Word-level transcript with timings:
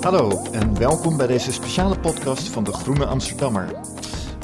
Hallo 0.00 0.42
en 0.52 0.78
welkom 0.78 1.16
bij 1.16 1.26
deze 1.26 1.52
speciale 1.52 1.98
podcast 1.98 2.48
van 2.48 2.64
de 2.64 2.72
Groene 2.72 3.06
Amsterdammer. 3.06 3.80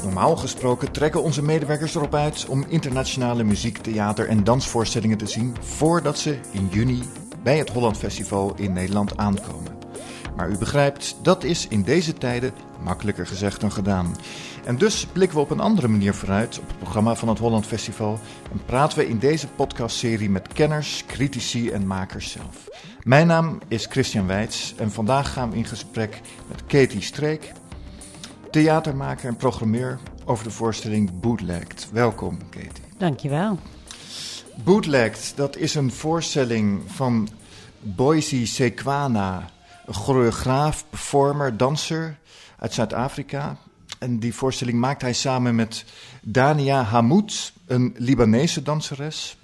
Normaal 0.02 0.36
gesproken 0.36 0.92
trekken 0.92 1.23
onze 1.23 1.42
medewerkers 1.42 1.94
erop 1.94 2.15
uit 2.15 2.46
om 2.49 2.65
internationale 2.68 3.44
muziek, 3.44 3.78
theater 3.78 4.28
en 4.28 4.44
dansvoorstellingen 4.44 5.18
te 5.18 5.26
zien 5.26 5.56
voordat 5.60 6.18
ze 6.18 6.38
in 6.50 6.68
juni 6.70 7.02
bij 7.42 7.58
het 7.58 7.70
Holland 7.70 7.96
Festival 7.96 8.54
in 8.56 8.72
Nederland 8.72 9.16
aankomen. 9.16 9.72
Maar 10.36 10.50
u 10.50 10.59
begrijpt, 10.59 11.16
dat 11.22 11.45
is 11.45 11.68
in 11.68 11.82
deze 11.82 12.12
tijden 12.12 12.52
makkelijker 12.82 13.27
gezegd 13.27 13.61
dan 13.61 13.73
gedaan. 13.73 14.16
En 14.64 14.77
dus 14.77 15.07
blikken 15.07 15.36
we 15.36 15.43
op 15.43 15.50
een 15.50 15.61
andere 15.61 15.89
manier 15.89 16.14
vooruit 16.14 16.59
op 16.59 16.68
het 16.68 16.79
programma 16.79 17.14
van 17.14 17.29
het 17.29 17.39
Holland 17.39 17.66
Festival 17.66 18.21
en 18.52 18.61
praten 18.66 18.98
we 18.98 19.09
in 19.09 19.18
deze 19.18 19.48
podcastserie 19.48 20.30
met 20.30 20.48
kenners, 20.52 21.05
critici 21.07 21.71
en 21.71 21.86
makers 21.86 22.30
zelf. 22.30 22.68
Mijn 23.05 23.27
naam 23.27 23.59
is 23.68 23.86
Christian 23.86 24.27
Weits 24.27 24.75
en 24.77 24.93
vandaag 24.93 25.32
gaan 25.32 25.50
we 25.50 25.57
in 25.57 25.64
gesprek 25.64 26.21
met 26.49 26.67
Katie 26.67 27.00
Streek, 27.00 27.53
theatermaker 28.50 29.29
en 29.29 29.36
programmeur 29.36 29.99
over 30.25 30.45
de 30.45 30.50
voorstelling 30.50 31.21
Bootlegged. 31.21 31.89
Welkom, 31.93 32.39
Katie. 32.51 32.85
Dankjewel. 32.98 33.59
Bootlegged, 34.55 35.33
dat 35.37 35.57
is 35.57 35.75
een 35.75 35.93
voorstelling 35.93 36.83
van 36.87 37.29
Boise 37.81 38.47
Sequana, 38.47 39.51
een 39.87 39.95
choreograaf, 39.95 40.84
performer, 40.91 41.57
danser 41.57 42.19
uit 42.59 42.73
Zuid-Afrika. 42.73 43.57
En 43.98 44.19
die 44.19 44.34
voorstelling 44.34 44.79
maakt 44.79 45.03
hij 45.03 45.12
samen 45.12 45.55
met 45.55 45.84
Dania 46.23 46.83
Hamoud, 46.83 47.53
een 47.67 47.95
Libanese 47.98 48.62
danseres. 48.62 49.37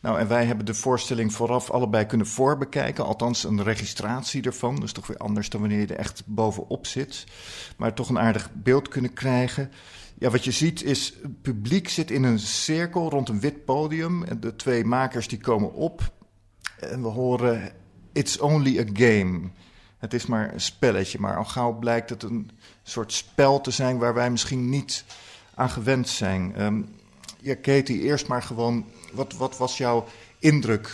Nou, 0.00 0.18
en 0.18 0.28
wij 0.28 0.44
hebben 0.44 0.66
de 0.66 0.74
voorstelling 0.74 1.32
vooraf 1.32 1.70
allebei 1.70 2.06
kunnen 2.06 2.26
voorbekijken. 2.26 3.04
Althans, 3.04 3.44
een 3.44 3.62
registratie 3.62 4.42
ervan. 4.42 4.76
Dus 4.76 4.92
toch 4.92 5.06
weer 5.06 5.16
anders 5.16 5.48
dan 5.48 5.60
wanneer 5.60 5.80
je 5.80 5.86
er 5.86 5.96
echt 5.96 6.22
bovenop 6.26 6.86
zit. 6.86 7.26
Maar 7.76 7.94
toch 7.94 8.08
een 8.08 8.18
aardig 8.18 8.50
beeld 8.54 8.88
kunnen 8.88 9.12
krijgen. 9.12 9.70
Ja, 10.18 10.30
wat 10.30 10.44
je 10.44 10.50
ziet 10.50 10.82
is, 10.82 11.14
het 11.22 11.42
publiek 11.42 11.88
zit 11.88 12.10
in 12.10 12.22
een 12.22 12.38
cirkel 12.38 13.10
rond 13.10 13.28
een 13.28 13.40
wit 13.40 13.64
podium. 13.64 14.24
En 14.24 14.40
de 14.40 14.56
twee 14.56 14.84
makers 14.84 15.28
die 15.28 15.40
komen 15.40 15.72
op. 15.72 16.12
En 16.80 17.02
we 17.02 17.08
horen, 17.08 17.72
it's 18.12 18.38
only 18.38 18.78
a 18.78 18.84
game. 18.92 19.40
Het 19.98 20.14
is 20.14 20.26
maar 20.26 20.52
een 20.52 20.60
spelletje, 20.60 21.18
maar 21.18 21.36
al 21.36 21.44
gauw 21.44 21.72
blijkt 21.72 22.10
het 22.10 22.22
een 22.22 22.50
soort 22.82 23.12
spel 23.12 23.60
te 23.60 23.70
zijn 23.70 23.98
waar 23.98 24.14
wij 24.14 24.30
misschien 24.30 24.68
niet 24.68 25.04
aan 25.54 25.70
gewend 25.70 26.08
zijn. 26.08 26.62
Um, 26.62 26.88
ja, 27.40 27.54
Katie, 27.54 28.00
eerst 28.00 28.28
maar 28.28 28.42
gewoon, 28.42 28.86
wat, 29.12 29.32
wat 29.32 29.56
was 29.56 29.76
jouw 29.76 30.06
indruk 30.38 30.90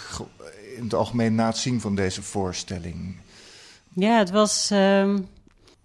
in 0.77 0.83
het 0.83 0.95
algemeen 0.95 1.35
na 1.35 1.47
het 1.47 1.57
zien 1.57 1.81
van 1.81 1.95
deze 1.95 2.23
voorstelling? 2.23 3.17
Ja, 3.93 4.19
het 4.19 4.31
was 4.31 4.71
um, 4.71 5.29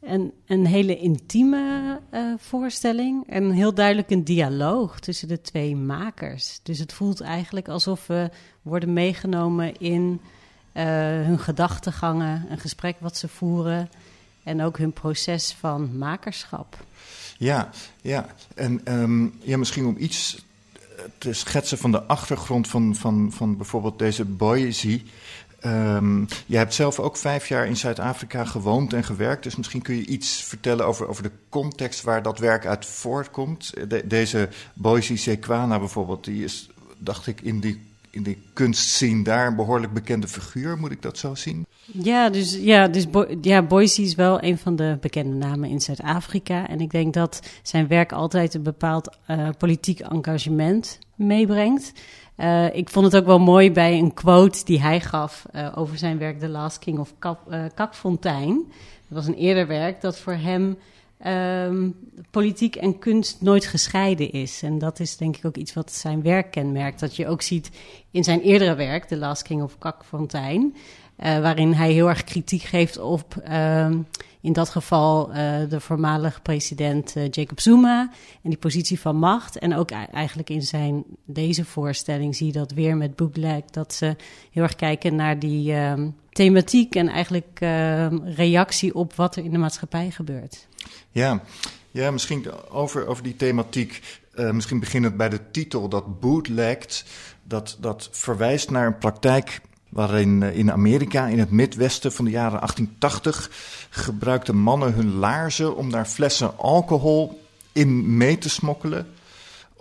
een, 0.01 0.33
een 0.45 0.65
hele 0.65 0.97
intieme 0.97 1.99
uh, 2.13 2.33
voorstelling 2.37 3.29
en 3.29 3.51
heel 3.51 3.73
duidelijk 3.73 4.09
een 4.09 4.23
dialoog 4.23 4.99
tussen 4.99 5.27
de 5.27 5.41
twee 5.41 5.75
makers. 5.75 6.59
Dus 6.63 6.79
het 6.79 6.93
voelt 6.93 7.21
eigenlijk 7.21 7.67
alsof 7.67 8.07
we 8.07 8.29
worden 8.61 8.93
meegenomen 8.93 9.79
in 9.79 10.21
uh, 10.73 10.83
hun 11.25 11.39
gedachtegangen, 11.39 12.45
een 12.49 12.59
gesprek 12.59 12.95
wat 12.99 13.17
ze 13.17 13.27
voeren 13.27 13.89
en 14.43 14.61
ook 14.61 14.77
hun 14.77 14.93
proces 14.93 15.53
van 15.59 15.97
makerschap. 15.97 16.77
Ja, 17.37 17.69
ja. 18.01 18.25
en 18.55 18.93
um, 18.93 19.33
ja, 19.41 19.57
misschien 19.57 19.85
om 19.85 19.95
iets 19.97 20.45
te 21.17 21.33
schetsen 21.33 21.77
van 21.77 21.91
de 21.91 22.03
achtergrond 22.03 22.67
van, 22.67 22.95
van, 22.95 23.31
van 23.31 23.57
bijvoorbeeld 23.57 23.99
deze 23.99 24.25
Boise. 24.25 25.01
Um, 25.65 26.27
je 26.45 26.57
hebt 26.57 26.73
zelf 26.73 26.99
ook 26.99 27.17
vijf 27.17 27.47
jaar 27.47 27.67
in 27.67 27.77
Zuid-Afrika 27.77 28.45
gewoond 28.45 28.93
en 28.93 29.03
gewerkt, 29.03 29.43
dus 29.43 29.55
misschien 29.55 29.81
kun 29.81 29.95
je 29.95 30.05
iets 30.05 30.43
vertellen 30.43 30.85
over, 30.85 31.07
over 31.07 31.23
de 31.23 31.31
context 31.49 32.01
waar 32.01 32.21
dat 32.23 32.39
werk 32.39 32.65
uit 32.65 32.85
voortkomt. 32.85 33.73
De, 33.87 34.07
deze 34.07 34.49
Boise 34.73 35.17
Sequana 35.17 35.79
bijvoorbeeld, 35.79 36.23
die 36.23 36.43
is, 36.43 36.69
dacht 36.97 37.27
ik, 37.27 37.41
in 37.41 37.59
die 37.59 37.87
in 38.09 38.23
de 38.23 38.37
kunstscene 38.53 39.23
daar 39.23 39.47
een 39.47 39.55
behoorlijk 39.55 39.93
bekende 39.93 40.27
figuur, 40.27 40.77
moet 40.77 40.91
ik 40.91 41.01
dat 41.01 41.17
zo 41.17 41.35
zien? 41.35 41.65
Ja, 41.93 42.29
dus, 42.29 42.55
ja, 42.55 42.87
dus 42.87 43.05
ja, 43.41 43.61
Boise 43.61 44.01
is 44.01 44.15
wel 44.15 44.43
een 44.43 44.57
van 44.57 44.75
de 44.75 44.97
bekende 45.01 45.35
namen 45.35 45.69
in 45.69 45.81
Zuid-Afrika. 45.81 46.67
En 46.67 46.81
ik 46.81 46.91
denk 46.91 47.13
dat 47.13 47.41
zijn 47.63 47.87
werk 47.87 48.11
altijd 48.11 48.53
een 48.53 48.63
bepaald 48.63 49.17
uh, 49.27 49.49
politiek 49.57 49.99
engagement 49.99 50.99
meebrengt. 51.15 51.93
Uh, 52.37 52.75
ik 52.75 52.89
vond 52.89 53.05
het 53.05 53.15
ook 53.15 53.25
wel 53.25 53.39
mooi 53.39 53.71
bij 53.71 53.97
een 53.97 54.13
quote 54.13 54.65
die 54.65 54.81
hij 54.81 55.01
gaf 55.01 55.45
uh, 55.55 55.71
over 55.75 55.97
zijn 55.97 56.17
werk 56.17 56.39
The 56.39 56.49
Last 56.49 56.79
King 56.79 56.99
of 56.99 57.13
Kap, 57.19 57.55
Kakfontein. 57.75 58.55
Dat 59.07 59.17
was 59.17 59.27
een 59.27 59.33
eerder 59.33 59.67
werk 59.67 60.01
dat 60.01 60.19
voor 60.19 60.33
hem 60.33 60.77
um, 61.25 61.95
politiek 62.31 62.75
en 62.75 62.99
kunst 62.99 63.41
nooit 63.41 63.65
gescheiden 63.65 64.31
is. 64.31 64.63
En 64.63 64.77
dat 64.77 64.99
is 64.99 65.17
denk 65.17 65.37
ik 65.37 65.45
ook 65.45 65.57
iets 65.57 65.73
wat 65.73 65.91
zijn 65.91 66.21
werk 66.21 66.51
kenmerkt. 66.51 66.99
Dat 66.99 67.15
je 67.15 67.27
ook 67.27 67.41
ziet 67.41 67.69
in 68.11 68.23
zijn 68.23 68.41
eerdere 68.41 68.75
werk, 68.75 69.05
The 69.05 69.17
Last 69.17 69.41
King 69.41 69.61
of 69.61 69.77
Kakfontein... 69.77 70.75
Uh, 71.23 71.39
waarin 71.39 71.73
hij 71.73 71.91
heel 71.91 72.09
erg 72.09 72.23
kritiek 72.23 72.61
geeft 72.61 72.97
op, 72.97 73.35
uh, 73.49 73.89
in 74.41 74.53
dat 74.53 74.69
geval, 74.69 75.29
uh, 75.29 75.35
de 75.69 75.79
voormalige 75.79 76.41
president 76.41 77.15
uh, 77.15 77.23
Jacob 77.29 77.59
Zuma 77.59 78.09
en 78.43 78.49
die 78.49 78.59
positie 78.59 78.99
van 78.99 79.15
macht. 79.15 79.57
En 79.57 79.75
ook 79.75 79.91
eigenlijk 79.91 80.49
in 80.49 80.61
zijn, 80.61 81.03
deze 81.25 81.65
voorstelling 81.65 82.35
zie 82.35 82.45
je 82.45 82.51
dat 82.51 82.71
weer 82.71 82.97
met 82.97 83.15
Bootleg, 83.15 83.61
dat 83.71 83.93
ze 83.93 84.15
heel 84.51 84.63
erg 84.63 84.75
kijken 84.75 85.15
naar 85.15 85.39
die 85.39 85.73
ehm, 85.73 86.09
thematiek 86.31 86.95
en 86.95 87.07
eigenlijk 87.07 87.57
ehm, 87.59 88.17
reactie 88.23 88.95
op 88.95 89.15
wat 89.15 89.35
er 89.35 89.43
in 89.43 89.51
de 89.51 89.57
maatschappij 89.57 90.11
gebeurt. 90.11 90.67
Ja, 91.11 91.41
ja 91.91 92.11
misschien 92.11 92.45
over, 92.69 93.07
over 93.07 93.23
die 93.23 93.35
thematiek. 93.35 94.21
Uh, 94.35 94.51
misschien 94.51 94.79
beginnend 94.79 95.17
bij 95.17 95.29
de 95.29 95.51
titel, 95.51 95.89
dat 95.89 96.19
bootlegged. 96.19 97.05
Dat, 97.43 97.77
dat 97.79 98.09
verwijst 98.11 98.69
naar 98.69 98.85
een 98.85 98.97
praktijk 98.97 99.61
waarin 99.89 100.43
in 100.43 100.71
Amerika, 100.71 101.27
in 101.27 101.39
het 101.39 101.51
Midwesten 101.51 102.11
van 102.11 102.25
de 102.25 102.31
jaren 102.31 102.59
1880, 102.59 103.49
gebruikten 103.89 104.57
mannen 104.57 104.93
hun 104.93 105.15
laarzen 105.15 105.75
om 105.75 105.91
daar 105.91 106.05
flessen 106.05 106.57
alcohol 106.57 107.41
in 107.71 108.17
mee 108.17 108.37
te 108.37 108.49
smokkelen. 108.49 109.07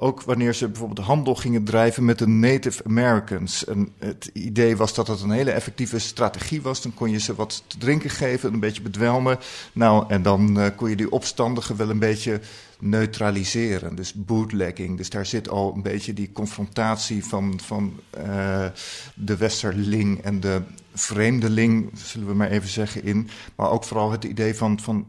Ook 0.00 0.22
wanneer 0.22 0.54
ze 0.54 0.68
bijvoorbeeld 0.68 1.06
handel 1.06 1.34
gingen 1.34 1.64
drijven 1.64 2.04
met 2.04 2.18
de 2.18 2.26
Native 2.26 2.84
Americans. 2.84 3.64
En 3.64 3.88
het 3.98 4.30
idee 4.32 4.76
was 4.76 4.94
dat 4.94 5.06
het 5.06 5.20
een 5.20 5.30
hele 5.30 5.50
effectieve 5.50 5.98
strategie 5.98 6.62
was. 6.62 6.82
Dan 6.82 6.94
kon 6.94 7.10
je 7.10 7.18
ze 7.18 7.34
wat 7.34 7.62
te 7.66 7.78
drinken 7.78 8.10
geven, 8.10 8.52
een 8.52 8.60
beetje 8.60 8.82
bedwelmen. 8.82 9.38
Nou, 9.72 10.04
en 10.08 10.22
dan 10.22 10.58
uh, 10.58 10.66
kon 10.76 10.90
je 10.90 10.96
die 10.96 11.10
opstandigen 11.10 11.76
wel 11.76 11.90
een 11.90 11.98
beetje 11.98 12.40
neutraliseren. 12.78 13.94
Dus 13.94 14.12
bootlegging. 14.14 14.96
Dus 14.96 15.10
daar 15.10 15.26
zit 15.26 15.48
al 15.48 15.72
een 15.74 15.82
beetje 15.82 16.12
die 16.12 16.32
confrontatie 16.32 17.24
van, 17.24 17.60
van 17.62 18.00
uh, 18.18 18.66
de 19.14 19.36
westerling 19.36 20.20
en 20.22 20.40
de 20.40 20.62
vreemdeling, 20.94 21.90
zullen 21.94 22.26
we 22.26 22.34
maar 22.34 22.50
even 22.50 22.68
zeggen, 22.68 23.04
in. 23.04 23.28
Maar 23.54 23.70
ook 23.70 23.84
vooral 23.84 24.10
het 24.10 24.24
idee 24.24 24.54
van, 24.54 24.80
van 24.80 25.06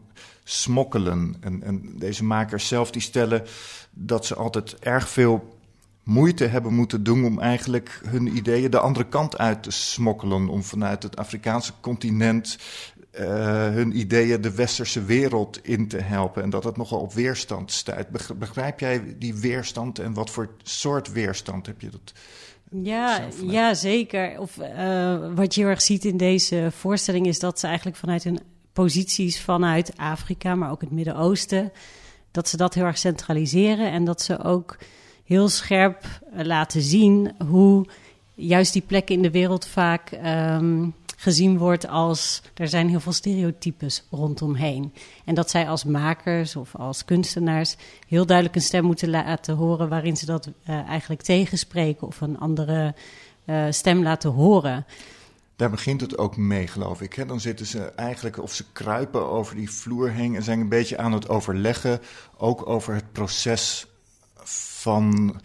smokkelen. 0.50 1.36
En, 1.40 1.62
en 1.62 1.92
deze 1.98 2.24
makers 2.24 2.68
zelf 2.68 2.90
die 2.90 3.02
stellen 3.02 3.42
dat 3.90 4.26
ze 4.26 4.34
altijd 4.34 4.78
erg 4.78 5.08
veel 5.08 5.58
moeite 6.02 6.44
hebben 6.44 6.74
moeten 6.74 7.02
doen 7.02 7.24
om 7.24 7.40
eigenlijk 7.40 8.00
hun 8.06 8.36
ideeën 8.36 8.70
de 8.70 8.78
andere 8.78 9.06
kant 9.06 9.38
uit 9.38 9.62
te 9.62 9.70
smokkelen. 9.70 10.48
Om 10.48 10.62
vanuit 10.62 11.02
het 11.02 11.16
Afrikaanse 11.16 11.72
continent 11.80 12.58
uh, 13.18 13.24
hun 13.68 13.98
ideeën 13.98 14.40
de 14.40 14.54
westerse 14.54 15.04
wereld 15.04 15.58
in 15.62 15.88
te 15.88 15.98
helpen. 15.98 16.42
En 16.42 16.50
dat 16.50 16.64
het 16.64 16.76
nogal 16.76 17.00
op 17.00 17.12
weerstand 17.12 17.72
stuit. 17.72 18.08
Begrijp 18.38 18.80
jij 18.80 19.14
die 19.18 19.34
weerstand 19.34 19.98
en 19.98 20.14
wat 20.14 20.30
voor 20.30 20.48
soort 20.62 21.12
weerstand 21.12 21.66
heb 21.66 21.80
je 21.80 21.90
dat? 21.90 22.12
Ja, 22.70 23.28
ja 23.42 23.74
zeker. 23.74 24.38
Of 24.38 24.56
uh, 24.56 25.34
wat 25.34 25.54
je 25.54 25.60
heel 25.60 25.70
erg 25.70 25.82
ziet 25.82 26.04
in 26.04 26.16
deze 26.16 26.68
voorstelling 26.76 27.26
is 27.26 27.38
dat 27.38 27.60
ze 27.60 27.66
eigenlijk 27.66 27.96
vanuit 27.96 28.24
hun 28.24 28.40
posities 28.80 29.40
vanuit 29.40 29.92
Afrika, 29.96 30.54
maar 30.54 30.70
ook 30.70 30.80
het 30.80 30.90
Midden-Oosten, 30.90 31.72
dat 32.30 32.48
ze 32.48 32.56
dat 32.56 32.74
heel 32.74 32.84
erg 32.84 32.98
centraliseren 32.98 33.90
en 33.92 34.04
dat 34.04 34.22
ze 34.22 34.44
ook 34.44 34.78
heel 35.24 35.48
scherp 35.48 36.04
laten 36.32 36.82
zien 36.82 37.32
hoe 37.48 37.86
juist 38.34 38.72
die 38.72 38.82
plekken 38.82 39.14
in 39.14 39.22
de 39.22 39.30
wereld 39.30 39.66
vaak 39.66 40.18
um, 40.24 40.94
gezien 41.16 41.58
wordt 41.58 41.88
als 41.88 42.42
er 42.54 42.68
zijn 42.68 42.88
heel 42.88 43.00
veel 43.00 43.12
stereotypes 43.12 44.04
rondomheen. 44.10 44.92
En 45.24 45.34
dat 45.34 45.50
zij 45.50 45.68
als 45.68 45.84
makers 45.84 46.56
of 46.56 46.76
als 46.76 47.04
kunstenaars 47.04 47.76
heel 48.08 48.26
duidelijk 48.26 48.56
een 48.56 48.62
stem 48.62 48.84
moeten 48.84 49.10
laten 49.10 49.54
horen 49.54 49.88
waarin 49.88 50.16
ze 50.16 50.26
dat 50.26 50.46
uh, 50.46 50.88
eigenlijk 50.88 51.22
tegenspreken 51.22 52.06
of 52.06 52.20
een 52.20 52.38
andere 52.38 52.94
uh, 53.44 53.64
stem 53.70 54.02
laten 54.02 54.30
horen. 54.30 54.86
Daar 55.60 55.70
begint 55.70 56.00
het 56.00 56.18
ook 56.18 56.36
mee, 56.36 56.66
geloof 56.66 57.00
ik. 57.00 57.14
Hè? 57.14 57.26
Dan 57.26 57.40
zitten 57.40 57.66
ze 57.66 57.84
eigenlijk, 57.84 58.42
of 58.42 58.54
ze 58.54 58.64
kruipen 58.72 59.30
over 59.30 59.56
die 59.56 59.70
vloer 59.70 60.10
heen 60.10 60.34
en 60.34 60.42
zijn 60.42 60.60
een 60.60 60.68
beetje 60.68 60.98
aan 60.98 61.12
het 61.12 61.28
overleggen. 61.28 62.00
Ook 62.36 62.66
over 62.66 62.94
het 62.94 63.12
proces 63.12 63.86
van 64.44 65.36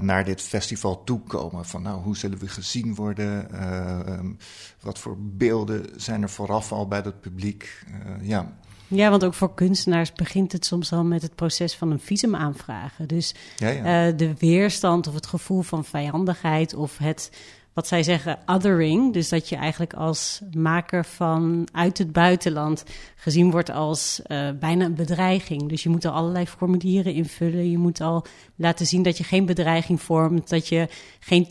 naar 0.00 0.24
dit 0.24 0.42
festival 0.42 1.04
toekomen. 1.04 1.64
Van 1.64 1.82
nou, 1.82 2.02
hoe 2.02 2.16
zullen 2.16 2.38
we 2.38 2.48
gezien 2.48 2.94
worden? 2.94 3.50
Ehm, 3.52 4.32
wat 4.80 4.98
voor 4.98 5.16
beelden 5.18 5.86
zijn 5.96 6.22
er 6.22 6.30
vooraf 6.30 6.72
al 6.72 6.88
bij 6.88 7.00
het 7.04 7.20
publiek? 7.20 7.84
ja. 8.20 8.56
Ja, 8.86 9.10
want 9.10 9.24
ook 9.24 9.34
voor 9.34 9.54
kunstenaars 9.54 10.12
begint 10.12 10.52
het 10.52 10.64
soms 10.64 10.92
al 10.92 11.04
met 11.04 11.22
het 11.22 11.34
proces 11.34 11.74
van 11.74 11.90
een 11.90 12.00
visum 12.00 12.36
aanvragen. 12.36 13.08
Dus 13.08 13.34
ja, 13.56 13.68
ja. 13.68 14.10
de 14.10 14.34
weerstand 14.38 15.06
of 15.06 15.14
het 15.14 15.26
gevoel 15.26 15.62
van 15.62 15.84
vijandigheid 15.84 16.74
of 16.74 16.98
het 16.98 17.30
wat 17.78 17.86
zij 17.86 18.02
zeggen 18.02 18.38
othering. 18.46 19.12
Dus 19.12 19.28
dat 19.28 19.48
je 19.48 19.56
eigenlijk 19.56 19.92
als 19.92 20.40
maker 20.52 21.04
van 21.04 21.68
uit 21.72 21.98
het 21.98 22.12
buitenland 22.12 22.84
gezien 23.16 23.50
wordt 23.50 23.70
als 23.70 24.20
uh, 24.26 24.50
bijna 24.60 24.84
een 24.84 24.94
bedreiging. 24.94 25.68
Dus 25.68 25.82
je 25.82 25.88
moet 25.88 26.04
er 26.04 26.10
allerlei 26.10 26.46
formulieren 26.46 27.12
invullen. 27.12 27.70
Je 27.70 27.78
moet 27.78 28.00
al 28.00 28.26
laten 28.56 28.86
zien 28.86 29.02
dat 29.02 29.18
je 29.18 29.24
geen 29.24 29.46
bedreiging 29.46 30.02
vormt. 30.02 30.48
Dat 30.48 30.68
je 30.68 30.88
geen 31.20 31.46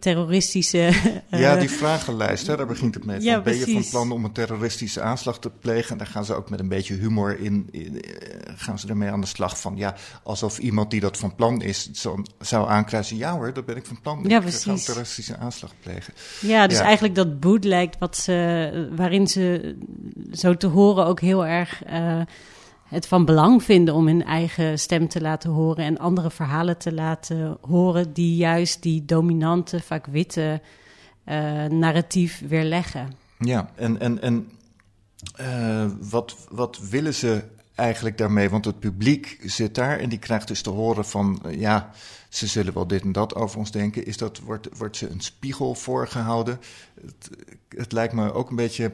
terroristische. 0.00 0.78
Uh, 1.30 1.40
ja, 1.44 1.56
die 1.56 1.70
vragenlijst, 1.70 2.46
hè, 2.46 2.56
daar 2.56 2.66
begint 2.66 2.94
het 2.94 3.04
mee. 3.04 3.20
Ja, 3.20 3.40
ben 3.40 3.56
je 3.56 3.72
van 3.72 3.84
plan 3.90 4.12
om 4.12 4.24
een 4.24 4.32
terroristische 4.32 5.00
aanslag 5.00 5.38
te 5.38 5.50
plegen? 5.50 5.90
En 5.90 5.98
daar 5.98 6.06
gaan 6.06 6.24
ze 6.24 6.34
ook 6.34 6.50
met 6.50 6.60
een 6.60 6.68
beetje 6.68 6.94
humor 6.94 7.40
in. 7.40 7.68
in 7.70 8.00
eh, 8.00 8.54
gaan 8.56 8.78
ze 8.78 8.88
ermee 8.88 9.10
aan 9.10 9.20
de 9.20 9.26
slag 9.26 9.60
van. 9.60 9.76
Ja, 9.76 9.94
alsof 10.22 10.58
iemand 10.58 10.90
die 10.90 11.00
dat 11.00 11.16
van 11.16 11.34
plan 11.34 11.62
is 11.62 11.90
zo, 11.90 12.22
zou 12.38 12.68
aankruisen. 12.68 13.16
Ja 13.16 13.32
hoor, 13.32 13.52
dat 13.52 13.64
ben 13.64 13.76
ik 13.76 13.86
van 13.86 14.00
plan. 14.00 14.24
Ja, 14.28 14.40
precies. 14.40 14.60
Ik 14.60 14.64
ga 14.64 14.72
een 14.72 14.84
terroristische 14.84 15.36
aanslag 15.36 15.59
plegen. 15.80 16.14
Ja, 16.40 16.66
dus 16.66 16.78
eigenlijk 16.78 17.14
dat 17.14 17.40
bootleg 17.40 17.88
wat 17.98 18.16
ze, 18.16 18.88
waarin 18.96 19.26
ze 19.26 19.76
zo 20.32 20.56
te 20.56 20.66
horen 20.66 21.06
ook 21.06 21.20
heel 21.20 21.46
erg 21.46 21.82
uh, 21.90 22.20
het 22.88 23.06
van 23.06 23.24
belang 23.24 23.62
vinden 23.62 23.94
om 23.94 24.06
hun 24.06 24.24
eigen 24.24 24.78
stem 24.78 25.08
te 25.08 25.20
laten 25.20 25.50
horen 25.50 25.84
en 25.84 25.98
andere 25.98 26.30
verhalen 26.30 26.78
te 26.78 26.92
laten 26.92 27.58
horen 27.60 28.12
die 28.12 28.36
juist 28.36 28.82
die 28.82 29.04
dominante, 29.04 29.80
vaak 29.80 30.06
witte 30.06 30.60
uh, 31.26 31.64
narratief 31.64 32.42
weerleggen. 32.48 33.12
Ja, 33.38 33.70
en, 33.74 34.00
en, 34.00 34.22
en 34.22 34.50
uh, 35.40 35.86
wat, 36.10 36.36
wat 36.48 36.78
willen 36.90 37.14
ze 37.14 37.42
eigenlijk 37.74 38.18
daarmee? 38.18 38.50
Want 38.50 38.64
het 38.64 38.78
publiek 38.78 39.38
zit 39.42 39.74
daar 39.74 39.98
en 39.98 40.08
die 40.08 40.18
krijgt 40.18 40.48
dus 40.48 40.62
te 40.62 40.70
horen 40.70 41.04
van 41.04 41.42
ja, 41.50 41.90
ze 42.30 42.46
zullen 42.46 42.74
wel 42.74 42.86
dit 42.86 43.02
en 43.02 43.12
dat 43.12 43.34
over 43.34 43.58
ons 43.58 43.70
denken. 43.70 44.06
Is 44.06 44.16
dat, 44.16 44.38
wordt, 44.38 44.68
wordt 44.76 44.96
ze 44.96 45.08
een 45.08 45.20
spiegel 45.20 45.74
voorgehouden? 45.74 46.60
Het, 47.00 47.30
het 47.68 47.92
lijkt 47.92 48.12
me 48.12 48.32
ook 48.32 48.50
een 48.50 48.56
beetje 48.56 48.92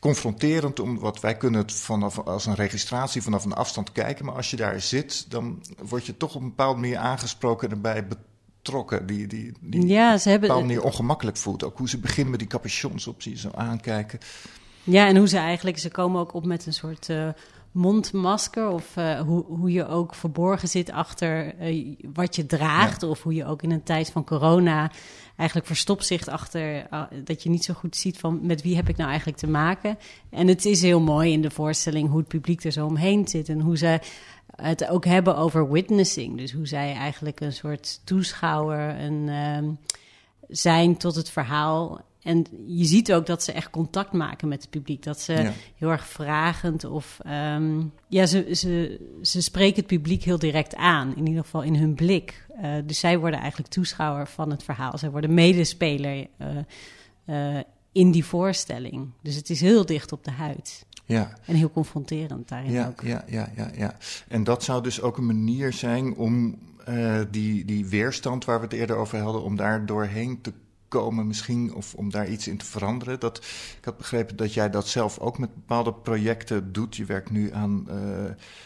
confronterend, 0.00 0.80
omdat 0.80 1.20
wij 1.20 1.36
kunnen 1.36 1.60
het 1.60 1.72
vanaf, 1.72 2.18
als 2.18 2.46
een 2.46 2.54
registratie 2.54 3.22
vanaf 3.22 3.44
een 3.44 3.52
afstand 3.52 3.92
kijken. 3.92 4.24
Maar 4.24 4.34
als 4.34 4.50
je 4.50 4.56
daar 4.56 4.80
zit, 4.80 5.30
dan 5.30 5.62
word 5.82 6.06
je 6.06 6.16
toch 6.16 6.34
op 6.34 6.40
een 6.40 6.48
bepaalde 6.48 6.80
manier 6.80 6.96
aangesproken 6.96 7.68
en 7.68 7.74
erbij 7.74 8.06
betrokken. 8.06 9.06
Die, 9.06 9.26
die, 9.26 9.52
die 9.60 9.86
ja, 9.86 10.18
ze 10.18 10.28
hebben, 10.28 10.50
op 10.50 10.56
een 10.56 10.62
bepaalde 10.62 10.74
manier 10.74 10.82
ongemakkelijk 10.82 11.36
voelt. 11.36 11.64
Ook 11.64 11.78
hoe 11.78 11.88
ze 11.88 11.98
beginnen 11.98 12.30
met 12.30 12.40
die 12.40 12.48
capuchons 12.48 13.06
op, 13.06 13.22
zie 13.22 13.32
je 13.32 13.38
zo 13.38 13.50
aankijken. 13.54 14.18
Ja, 14.82 15.06
en 15.06 15.16
hoe 15.16 15.28
ze 15.28 15.38
eigenlijk, 15.38 15.78
ze 15.78 15.90
komen 15.90 16.20
ook 16.20 16.34
op 16.34 16.44
met 16.44 16.66
een 16.66 16.72
soort 16.72 17.08
uh, 17.08 17.28
mondmasker. 17.72 18.68
Of 18.68 18.96
uh, 18.96 19.20
hoe, 19.20 19.44
hoe 19.44 19.72
je 19.72 19.86
ook 19.86 20.14
verborgen 20.14 20.68
zit 20.68 20.90
achter 20.90 21.54
uh, 21.60 21.96
wat 22.12 22.36
je 22.36 22.46
draagt. 22.46 23.02
Of 23.02 23.22
hoe 23.22 23.34
je 23.34 23.44
ook 23.44 23.62
in 23.62 23.70
een 23.70 23.82
tijd 23.82 24.10
van 24.10 24.24
corona 24.24 24.90
eigenlijk 25.38 25.68
verstopt 25.68 26.06
zich 26.06 26.26
achter 26.26 26.86
uh, 26.92 27.02
dat 27.24 27.42
je 27.42 27.50
niet 27.50 27.64
zo 27.64 27.74
goed 27.74 27.96
ziet 27.96 28.18
van 28.18 28.46
met 28.46 28.62
wie 28.62 28.76
heb 28.76 28.88
ik 28.88 28.96
nou 28.96 29.08
eigenlijk 29.08 29.38
te 29.38 29.48
maken. 29.48 29.98
En 30.30 30.48
het 30.48 30.64
is 30.64 30.82
heel 30.82 31.00
mooi 31.00 31.32
in 31.32 31.42
de 31.42 31.50
voorstelling 31.50 32.08
hoe 32.08 32.18
het 32.18 32.28
publiek 32.28 32.64
er 32.64 32.72
zo 32.72 32.86
omheen 32.86 33.28
zit 33.28 33.48
en 33.48 33.60
hoe 33.60 33.76
ze 33.76 34.00
het 34.56 34.88
ook 34.88 35.04
hebben 35.04 35.36
over 35.36 35.70
witnessing. 35.70 36.36
Dus 36.36 36.52
hoe 36.52 36.66
zij 36.66 36.94
eigenlijk 36.94 37.40
een 37.40 37.52
soort 37.52 38.00
toeschouwer 38.04 39.00
een, 39.00 39.26
uh, 39.28 39.68
zijn 40.48 40.96
tot 40.96 41.14
het 41.14 41.30
verhaal. 41.30 42.00
En 42.28 42.46
je 42.66 42.84
ziet 42.84 43.12
ook 43.12 43.26
dat 43.26 43.42
ze 43.42 43.52
echt 43.52 43.70
contact 43.70 44.12
maken 44.12 44.48
met 44.48 44.60
het 44.60 44.70
publiek. 44.70 45.02
Dat 45.02 45.20
ze 45.20 45.50
heel 45.76 45.90
erg 45.90 46.06
vragend 46.06 46.84
of... 46.84 47.18
Um, 47.26 47.92
ja, 48.08 48.26
ze, 48.26 48.54
ze, 48.54 49.00
ze 49.22 49.42
spreken 49.42 49.76
het 49.76 49.86
publiek 49.86 50.22
heel 50.22 50.38
direct 50.38 50.74
aan. 50.74 51.16
In 51.16 51.26
ieder 51.26 51.42
geval 51.42 51.62
in 51.62 51.76
hun 51.76 51.94
blik. 51.94 52.46
Uh, 52.62 52.74
dus 52.86 52.98
zij 52.98 53.18
worden 53.18 53.40
eigenlijk 53.40 53.70
toeschouwer 53.70 54.26
van 54.26 54.50
het 54.50 54.62
verhaal. 54.62 54.98
Zij 54.98 55.10
worden 55.10 55.34
medespeler 55.34 56.26
uh, 56.38 56.48
uh, 57.26 57.60
in 57.92 58.10
die 58.10 58.24
voorstelling. 58.24 59.10
Dus 59.22 59.34
het 59.34 59.50
is 59.50 59.60
heel 59.60 59.86
dicht 59.86 60.12
op 60.12 60.24
de 60.24 60.30
huid. 60.30 60.86
Ja. 61.04 61.38
En 61.44 61.54
heel 61.54 61.70
confronterend 61.70 62.48
daarin 62.48 62.72
ja, 62.72 62.86
ook. 62.86 63.02
Ja, 63.02 63.24
ja, 63.26 63.52
ja, 63.56 63.70
ja. 63.76 63.96
En 64.28 64.44
dat 64.44 64.64
zou 64.64 64.82
dus 64.82 65.00
ook 65.00 65.16
een 65.16 65.26
manier 65.26 65.72
zijn 65.72 66.14
om 66.14 66.58
die, 67.30 67.64
die 67.64 67.86
weerstand 67.86 68.44
waar 68.44 68.58
we 68.58 68.64
het 68.64 68.72
eerder 68.74 68.96
over 68.96 69.18
hadden... 69.18 69.42
om 69.42 69.56
daar 69.56 69.86
doorheen 69.86 70.40
te 70.40 70.52
komen 70.88 71.26
misschien, 71.26 71.74
of 71.74 71.94
om 71.94 72.10
daar 72.10 72.28
iets 72.28 72.48
in 72.48 72.56
te 72.56 72.64
veranderen. 72.64 73.20
Dat, 73.20 73.36
ik 73.78 73.84
had 73.84 73.96
begrepen 73.96 74.36
dat 74.36 74.54
jij 74.54 74.70
dat 74.70 74.88
zelf 74.88 75.18
ook 75.18 75.38
met 75.38 75.54
bepaalde 75.54 75.92
projecten 75.92 76.72
doet. 76.72 76.96
Je 76.96 77.04
werkt 77.04 77.30
nu 77.30 77.52
aan 77.52 77.86
uh, 77.88 77.94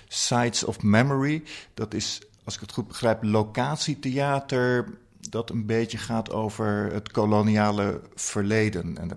Sites 0.08 0.64
of 0.64 0.82
Memory. 0.82 1.42
Dat 1.74 1.94
is, 1.94 2.22
als 2.44 2.54
ik 2.54 2.60
het 2.60 2.72
goed 2.72 2.88
begrijp, 2.88 3.22
locatietheater 3.22 5.00
dat 5.30 5.50
een 5.50 5.66
beetje 5.66 5.98
gaat 5.98 6.32
over 6.32 6.92
het 6.92 7.10
koloniale 7.10 8.00
verleden. 8.14 8.98
En 8.98 9.08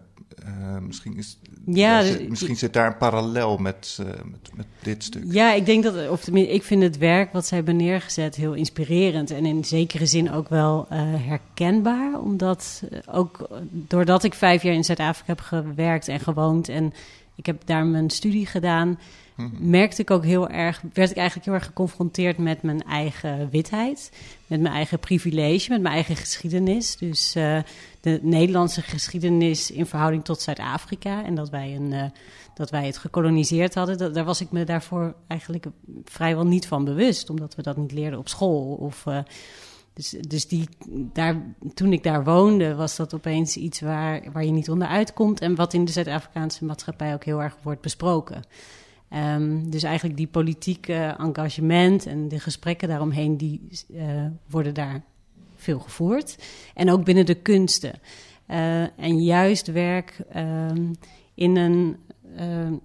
uh, 0.43 0.77
misschien, 0.77 1.17
is, 1.17 1.37
ja, 1.65 2.01
zit, 2.01 2.29
misschien 2.29 2.55
zit 2.55 2.73
daar 2.73 2.87
een 2.87 2.97
parallel 2.97 3.57
met, 3.57 3.97
uh, 4.01 4.07
met, 4.07 4.49
met, 4.53 4.65
dit 4.81 5.03
stuk. 5.03 5.23
Ja, 5.27 5.53
ik 5.53 5.65
denk 5.65 5.83
dat, 5.83 6.09
of 6.09 6.23
tenminste, 6.23 6.53
ik 6.53 6.63
vind 6.63 6.81
het 6.81 6.97
werk 6.97 7.33
wat 7.33 7.45
zij 7.45 7.57
hebben 7.57 7.75
neergezet 7.75 8.35
heel 8.35 8.53
inspirerend. 8.53 9.31
En 9.31 9.45
in 9.45 9.63
zekere 9.63 10.05
zin 10.05 10.31
ook 10.31 10.49
wel 10.49 10.87
uh, 10.91 10.99
herkenbaar. 11.01 12.19
Omdat 12.19 12.83
ook 13.11 13.47
doordat 13.71 14.23
ik 14.23 14.33
vijf 14.33 14.63
jaar 14.63 14.73
in 14.73 14.83
Zuid-Afrika 14.83 15.31
heb 15.31 15.41
gewerkt 15.41 16.07
en 16.07 16.19
gewoond. 16.19 16.69
En 16.69 16.93
ik 17.35 17.45
heb 17.45 17.61
daar 17.65 17.85
mijn 17.85 18.09
studie 18.09 18.45
gedaan. 18.45 18.99
Merkte 19.59 20.01
ik 20.01 20.11
ook 20.11 20.23
heel 20.23 20.49
erg, 20.49 20.81
werd 20.93 21.11
ik 21.11 21.17
eigenlijk 21.17 21.45
heel 21.45 21.55
erg 21.55 21.65
geconfronteerd 21.65 22.37
met 22.37 22.61
mijn 22.61 22.83
eigen 22.83 23.49
witheid, 23.49 24.11
met 24.47 24.61
mijn 24.61 24.73
eigen 24.73 24.99
privilege, 24.99 25.69
met 25.69 25.81
mijn 25.81 25.93
eigen 25.93 26.15
geschiedenis. 26.15 26.97
Dus 26.97 27.35
uh, 27.35 27.59
de 28.01 28.19
Nederlandse 28.21 28.81
geschiedenis 28.81 29.71
in 29.71 29.85
verhouding 29.85 30.23
tot 30.23 30.41
Zuid-Afrika 30.41 31.23
en 31.23 31.35
dat 31.35 31.49
wij, 31.49 31.75
een, 31.75 31.91
uh, 31.91 32.03
dat 32.53 32.69
wij 32.69 32.85
het 32.85 32.97
gekoloniseerd 32.97 33.75
hadden, 33.75 34.13
daar 34.13 34.25
was 34.25 34.41
ik 34.41 34.51
me 34.51 34.63
daarvoor 34.63 35.15
eigenlijk 35.27 35.65
vrijwel 36.03 36.45
niet 36.45 36.67
van 36.67 36.85
bewust, 36.85 37.29
omdat 37.29 37.55
we 37.55 37.61
dat 37.61 37.77
niet 37.77 37.91
leerden 37.91 38.19
op 38.19 38.29
school. 38.29 38.73
Of, 38.73 39.05
uh, 39.05 39.19
dus, 39.93 40.09
dus 40.09 40.47
die, 40.47 40.69
daar, 41.13 41.55
toen 41.73 41.93
ik 41.93 42.03
daar 42.03 42.23
woonde, 42.23 42.75
was 42.75 42.95
dat 42.95 43.13
opeens 43.13 43.57
iets 43.57 43.81
waar, 43.81 44.31
waar 44.31 44.45
je 44.45 44.51
niet 44.51 44.69
onderuit 44.69 45.13
komt 45.13 45.41
en 45.41 45.55
wat 45.55 45.73
in 45.73 45.85
de 45.85 45.91
Zuid-Afrikaanse 45.91 46.65
maatschappij 46.65 47.13
ook 47.13 47.23
heel 47.23 47.41
erg 47.41 47.57
wordt 47.61 47.81
besproken. 47.81 48.43
Um, 49.13 49.69
dus 49.69 49.83
eigenlijk 49.83 50.17
die 50.17 50.27
politieke 50.27 51.15
engagement 51.17 52.05
en 52.05 52.27
de 52.27 52.39
gesprekken 52.39 52.87
daaromheen, 52.87 53.37
die 53.37 53.67
uh, 53.89 54.25
worden 54.49 54.73
daar 54.73 55.03
veel 55.55 55.79
gevoerd. 55.79 56.37
En 56.73 56.91
ook 56.91 57.03
binnen 57.03 57.25
de 57.25 57.35
kunsten. 57.35 57.93
Uh, 58.47 58.81
en 58.99 59.23
juist 59.23 59.67
werk 59.67 60.17
um, 60.35 60.95
in 61.33 61.55
een. 61.55 61.97
Uh, 62.39 62.77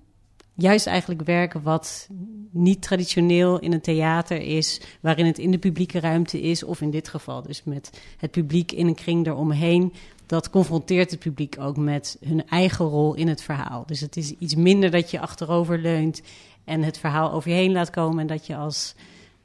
juist 0.54 0.86
eigenlijk 0.86 1.22
werken 1.22 1.62
wat 1.62 2.08
niet 2.50 2.82
traditioneel 2.82 3.58
in 3.58 3.72
een 3.72 3.80
theater 3.80 4.40
is, 4.42 4.80
waarin 5.00 5.26
het 5.26 5.38
in 5.38 5.50
de 5.50 5.58
publieke 5.58 6.00
ruimte 6.00 6.40
is, 6.40 6.62
of 6.62 6.80
in 6.80 6.90
dit 6.90 7.08
geval 7.08 7.42
dus 7.42 7.64
met 7.64 8.00
het 8.16 8.30
publiek 8.30 8.72
in 8.72 8.86
een 8.86 8.94
kring 8.94 9.26
eromheen, 9.26 9.92
dat 10.30 10.50
confronteert 10.50 11.10
het 11.10 11.20
publiek 11.20 11.56
ook 11.60 11.76
met 11.76 12.16
hun 12.24 12.48
eigen 12.48 12.84
rol 12.84 13.14
in 13.14 13.28
het 13.28 13.42
verhaal. 13.42 13.84
Dus 13.86 14.00
het 14.00 14.16
is 14.16 14.34
iets 14.38 14.54
minder 14.54 14.90
dat 14.90 15.10
je 15.10 15.20
achterover 15.20 15.78
leunt 15.78 16.22
en 16.64 16.82
het 16.82 16.98
verhaal 16.98 17.32
over 17.32 17.50
je 17.50 17.56
heen 17.56 17.72
laat 17.72 17.90
komen 17.90 18.18
en 18.20 18.26
dat 18.26 18.46
je 18.46 18.56
als 18.56 18.94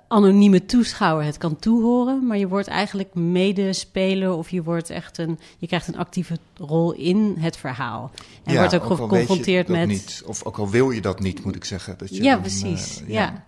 anonieme 0.07 0.65
toeschouwer 0.65 1.25
het 1.25 1.37
kan 1.37 1.55
toehoren, 1.55 2.27
maar 2.27 2.37
je 2.37 2.47
wordt 2.47 2.67
eigenlijk 2.67 3.13
medespeler 3.13 4.33
of 4.33 4.49
je 4.49 4.63
wordt 4.63 4.89
echt 4.89 5.17
een, 5.17 5.39
je 5.57 5.67
krijgt 5.67 5.87
een 5.87 5.97
actieve 5.97 6.37
rol 6.57 6.93
in 6.93 7.35
het 7.39 7.57
verhaal. 7.57 8.11
En 8.43 8.55
wordt 8.55 8.75
ook, 8.75 8.83
geconfronteerd 8.83 9.67
met. 9.67 9.87
Niet, 9.87 10.23
of 10.25 10.43
ook 10.43 10.57
al 10.57 10.69
wil 10.69 10.91
je 10.91 11.01
dat 11.01 11.19
niet, 11.19 11.43
moet 11.43 11.55
ik 11.55 11.65
zeggen. 11.65 11.97
Dat 11.97 12.15
je 12.15 12.23
ja, 12.23 12.37
precies. 12.37 13.01
Eh, 13.01 13.09
ja. 13.09 13.45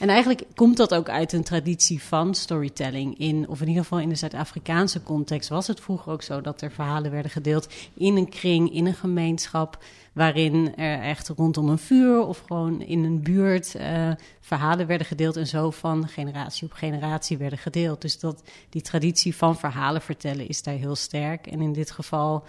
En 0.00 0.08
eigenlijk 0.08 0.42
komt 0.54 0.76
dat 0.76 0.94
ook 0.94 1.08
uit 1.08 1.32
een 1.32 1.42
traditie 1.42 2.02
van 2.02 2.34
storytelling. 2.34 3.18
In, 3.18 3.48
of 3.48 3.60
in 3.60 3.68
ieder 3.68 3.82
geval 3.82 3.98
in 3.98 4.08
de 4.08 4.14
Zuid-Afrikaanse 4.14 5.02
context 5.02 5.48
was 5.48 5.66
het 5.66 5.80
vroeger 5.80 6.12
ook 6.12 6.22
zo 6.22 6.40
dat 6.40 6.60
er 6.62 6.70
verhalen 6.70 7.10
werden 7.10 7.30
gedeeld 7.30 7.68
in 7.94 8.16
een 8.16 8.28
kring, 8.28 8.72
in 8.72 8.86
een 8.86 8.94
gemeenschap. 8.94 9.84
Waarin 10.12 10.76
er 10.76 11.00
echt 11.00 11.28
rondom 11.28 11.68
een 11.68 11.78
vuur 11.78 12.26
of 12.26 12.42
gewoon 12.46 12.82
in 12.82 13.04
een 13.04 13.22
buurt 13.22 13.74
uh, 13.76 14.10
verhalen 14.40 14.86
werden 14.86 15.06
gedeeld. 15.06 15.36
En 15.36 15.46
zo 15.46 15.70
van 15.70 16.08
generatie 16.08 16.66
op 16.66 16.72
generatie 16.72 17.38
werden 17.38 17.58
gedeeld. 17.58 18.00
Dus 18.00 18.18
dat, 18.18 18.42
die 18.70 18.82
traditie 18.82 19.36
van 19.36 19.58
verhalen 19.58 20.02
vertellen 20.02 20.48
is 20.48 20.62
daar 20.62 20.74
heel 20.74 20.96
sterk. 20.96 21.46
En 21.46 21.60
in 21.60 21.72
dit 21.72 21.90
geval 21.90 22.44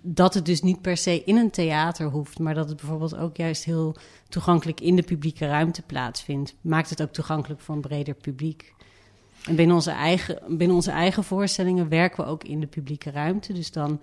dat 0.00 0.34
het 0.34 0.46
dus 0.46 0.62
niet 0.62 0.80
per 0.80 0.96
se 0.96 1.24
in 1.24 1.36
een 1.36 1.50
theater 1.50 2.06
hoeft, 2.06 2.38
maar 2.38 2.54
dat 2.54 2.68
het 2.68 2.76
bijvoorbeeld 2.76 3.16
ook 3.16 3.36
juist 3.36 3.64
heel 3.64 3.96
toegankelijk 4.28 4.80
in 4.80 4.96
de 4.96 5.02
publieke 5.02 5.46
ruimte 5.46 5.82
plaatsvindt, 5.82 6.54
maakt 6.60 6.90
het 6.90 7.02
ook 7.02 7.12
toegankelijk 7.12 7.60
voor 7.60 7.74
een 7.74 7.80
breder 7.80 8.14
publiek. 8.14 8.74
En 9.44 9.56
binnen 9.56 9.76
onze, 9.76 9.90
eigen, 9.90 10.38
binnen 10.48 10.76
onze 10.76 10.90
eigen 10.90 11.24
voorstellingen 11.24 11.88
werken 11.88 12.24
we 12.24 12.30
ook 12.30 12.44
in 12.44 12.60
de 12.60 12.66
publieke 12.66 13.10
ruimte. 13.10 13.52
Dus 13.52 13.72
dan 13.72 14.00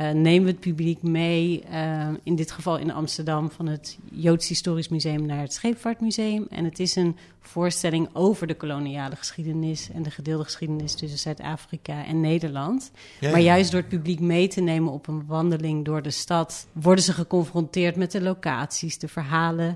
uh, 0.00 0.10
nemen 0.10 0.44
we 0.44 0.50
het 0.50 0.60
publiek 0.60 1.02
mee, 1.02 1.64
uh, 1.72 2.08
in 2.22 2.36
dit 2.36 2.50
geval 2.50 2.78
in 2.78 2.92
Amsterdam, 2.92 3.50
van 3.50 3.66
het 3.66 3.98
Joods 4.10 4.48
Historisch 4.48 4.88
Museum 4.88 5.26
naar 5.26 5.40
het 5.40 5.52
Scheepvaartmuseum. 5.52 6.46
En 6.50 6.64
het 6.64 6.78
is 6.78 6.96
een 6.96 7.16
voorstelling 7.40 8.08
over 8.12 8.46
de 8.46 8.54
koloniale 8.54 9.16
geschiedenis 9.16 9.90
en 9.90 10.02
de 10.02 10.10
gedeelde 10.10 10.44
geschiedenis 10.44 10.94
tussen 10.94 11.18
Zuid-Afrika 11.18 12.04
en 12.04 12.20
Nederland. 12.20 12.90
Ja, 13.20 13.30
maar 13.30 13.40
juist 13.40 13.70
door 13.70 13.80
het 13.80 13.88
publiek 13.88 14.20
mee 14.20 14.48
te 14.48 14.60
nemen 14.60 14.92
op 14.92 15.08
een 15.08 15.26
wandeling 15.26 15.84
door 15.84 16.02
de 16.02 16.10
stad, 16.10 16.66
worden 16.72 17.04
ze 17.04 17.12
geconfronteerd 17.12 17.96
met 17.96 18.12
de 18.12 18.20
locaties, 18.20 18.98
de 18.98 19.08
verhalen. 19.08 19.74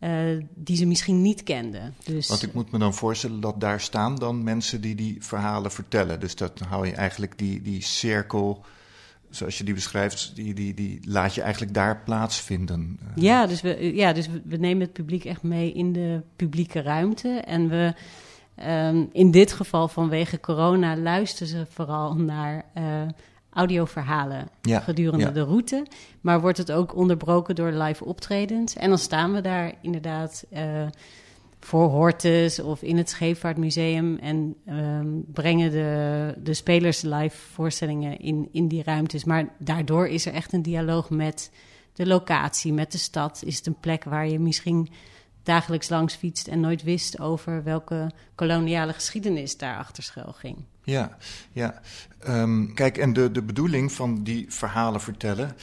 Uh, 0.00 0.44
die 0.54 0.76
ze 0.76 0.86
misschien 0.86 1.22
niet 1.22 1.42
kenden. 1.42 1.94
Dus, 2.04 2.28
Want 2.28 2.42
ik 2.42 2.54
moet 2.54 2.70
me 2.70 2.78
dan 2.78 2.94
voorstellen 2.94 3.40
dat 3.40 3.60
daar 3.60 3.80
staan 3.80 4.16
dan 4.16 4.42
mensen 4.42 4.80
die 4.80 4.94
die 4.94 5.16
verhalen 5.20 5.70
vertellen. 5.70 6.20
Dus 6.20 6.36
dat 6.36 6.58
hou 6.58 6.86
je 6.86 6.92
eigenlijk 6.92 7.38
die, 7.38 7.62
die 7.62 7.82
cirkel 7.82 8.64
zoals 9.30 9.58
je 9.58 9.64
die 9.64 9.74
beschrijft, 9.74 10.32
die, 10.34 10.54
die, 10.54 10.74
die 10.74 11.00
laat 11.04 11.34
je 11.34 11.42
eigenlijk 11.42 11.74
daar 11.74 12.02
plaatsvinden. 12.04 12.98
Eh, 13.00 13.22
ja, 13.22 13.46
dus, 13.46 13.60
we, 13.60 13.94
ja, 13.94 14.12
dus 14.12 14.28
we, 14.44 14.56
nemen 14.56 14.82
het 14.82 14.92
publiek 14.92 15.24
echt 15.24 15.42
mee 15.42 15.72
in 15.72 15.92
de 15.92 16.20
publieke 16.36 16.82
ruimte. 16.82 17.28
En 17.28 17.68
we, 17.68 17.94
um, 18.68 19.08
in 19.12 19.30
dit 19.30 19.52
geval 19.52 19.88
vanwege 19.88 20.40
corona, 20.40 20.96
luisteren 20.96 21.48
ze 21.48 21.66
vooral 21.68 22.14
naar 22.14 22.64
uh, 22.78 22.82
audioverhalen 23.50 24.48
ja, 24.62 24.80
gedurende 24.80 25.24
ja. 25.24 25.30
de 25.30 25.42
route. 25.42 25.86
Maar 26.20 26.40
wordt 26.40 26.58
het 26.58 26.72
ook 26.72 26.94
onderbroken 26.94 27.54
door 27.54 27.72
live 27.72 28.04
optredens. 28.04 28.74
En 28.74 28.88
dan 28.88 28.98
staan 28.98 29.32
we 29.32 29.40
daar 29.40 29.72
inderdaad... 29.80 30.44
Uh, 30.52 30.86
voor 31.60 31.88
Hortus 31.88 32.60
of 32.60 32.82
in 32.82 32.96
het 32.96 33.10
Scheepvaartmuseum. 33.10 34.18
En 34.18 34.54
um, 34.68 35.24
brengen 35.32 35.70
de, 35.70 36.34
de 36.42 36.54
spelers 36.54 37.02
live 37.02 37.36
voorstellingen 37.52 38.18
in, 38.18 38.48
in 38.52 38.68
die 38.68 38.82
ruimtes. 38.82 39.24
Maar 39.24 39.48
daardoor 39.58 40.08
is 40.08 40.26
er 40.26 40.32
echt 40.32 40.52
een 40.52 40.62
dialoog 40.62 41.10
met 41.10 41.50
de 41.92 42.06
locatie, 42.06 42.72
met 42.72 42.92
de 42.92 42.98
stad. 42.98 43.42
Is 43.44 43.56
het 43.56 43.66
een 43.66 43.80
plek 43.80 44.04
waar 44.04 44.28
je 44.28 44.38
misschien 44.38 44.88
dagelijks 45.42 45.88
langs 45.88 46.14
fietst 46.14 46.48
en 46.48 46.60
nooit 46.60 46.82
wist 46.82 47.20
over 47.20 47.62
welke 47.62 48.10
koloniale 48.34 48.92
geschiedenis 48.92 49.56
daar 49.56 49.76
achter 49.76 50.02
schuil 50.02 50.32
ging. 50.32 50.64
Ja, 50.82 51.16
ja. 51.52 51.80
Um, 52.28 52.74
kijk, 52.74 52.98
en 52.98 53.12
de, 53.12 53.30
de 53.30 53.42
bedoeling 53.42 53.92
van 53.92 54.22
die 54.22 54.46
verhalen 54.48 55.00
vertellen 55.00 55.56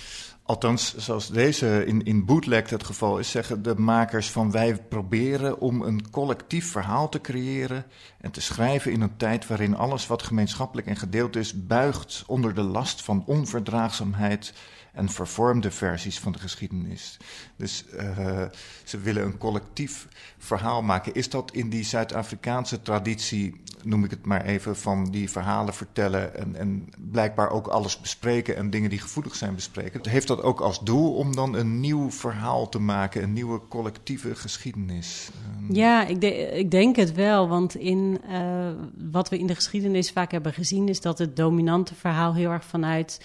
Althans, 0.47 0.95
zoals 0.97 1.29
deze 1.29 1.85
in, 1.85 2.03
in 2.03 2.25
Bootleg 2.25 2.69
het 2.69 2.83
geval 2.83 3.19
is, 3.19 3.31
zeggen 3.31 3.63
de 3.63 3.75
makers 3.75 4.31
van 4.31 4.51
wij 4.51 4.77
proberen 4.89 5.59
om 5.59 5.81
een 5.81 6.09
collectief 6.09 6.71
verhaal 6.71 7.09
te 7.09 7.21
creëren 7.21 7.85
en 8.21 8.31
te 8.31 8.41
schrijven 8.41 8.91
in 8.91 9.01
een 9.01 9.17
tijd 9.17 9.47
waarin 9.47 9.75
alles 9.75 10.07
wat 10.07 10.23
gemeenschappelijk 10.23 10.87
en 10.87 10.95
gedeeld 10.95 11.35
is 11.35 11.65
buigt 11.65 12.23
onder 12.27 12.53
de 12.53 12.61
last 12.61 13.01
van 13.01 13.23
onverdraagzaamheid 13.25 14.53
en 14.97 15.09
vervormde 15.09 15.71
versies 15.71 16.19
van 16.19 16.31
de 16.31 16.39
geschiedenis. 16.39 17.17
Dus 17.55 17.85
uh, 17.93 18.43
ze 18.83 18.99
willen 18.99 19.23
een 19.23 19.37
collectief 19.37 20.07
verhaal 20.37 20.81
maken. 20.81 21.13
Is 21.13 21.29
dat 21.29 21.51
in 21.51 21.69
die 21.69 21.83
Zuid-Afrikaanse 21.83 22.81
traditie, 22.81 23.61
noem 23.83 24.03
ik 24.03 24.09
het 24.09 24.25
maar 24.25 24.45
even, 24.45 24.77
van 24.77 25.05
die 25.11 25.29
verhalen 25.29 25.73
vertellen 25.73 26.35
en, 26.35 26.55
en 26.55 26.89
blijkbaar 26.97 27.49
ook 27.49 27.67
alles 27.67 28.01
bespreken 28.01 28.55
en 28.55 28.69
dingen 28.69 28.89
die 28.89 28.99
gevoelig 28.99 29.35
zijn 29.35 29.55
bespreken? 29.55 30.09
Heeft 30.09 30.27
dat 30.27 30.41
ook 30.41 30.59
als 30.59 30.79
doel 30.79 31.13
om 31.13 31.35
dan 31.35 31.55
een 31.55 31.79
nieuw 31.79 32.11
verhaal 32.11 32.69
te 32.69 32.79
maken, 32.79 33.23
een 33.23 33.33
nieuwe 33.33 33.61
collectieve 33.69 34.35
geschiedenis? 34.35 35.29
Ehm, 35.33 35.75
ja, 35.75 36.05
ik, 36.05 36.23
ik 36.53 36.71
denk 36.71 36.95
het 36.95 37.13
wel, 37.13 37.47
want 37.47 37.75
in 37.75 38.21
uh, 38.29 38.69
wat 39.11 39.29
we 39.29 39.39
in 39.39 39.47
de 39.47 39.55
geschiedenis 39.55 40.11
vaak 40.11 40.31
hebben 40.31 40.53
gezien 40.53 40.89
is 40.89 41.01
dat 41.01 41.17
het 41.17 41.35
dominante 41.35 41.95
verhaal 41.95 42.33
heel 42.33 42.51
erg 42.51 42.65
vanuit 42.65 43.19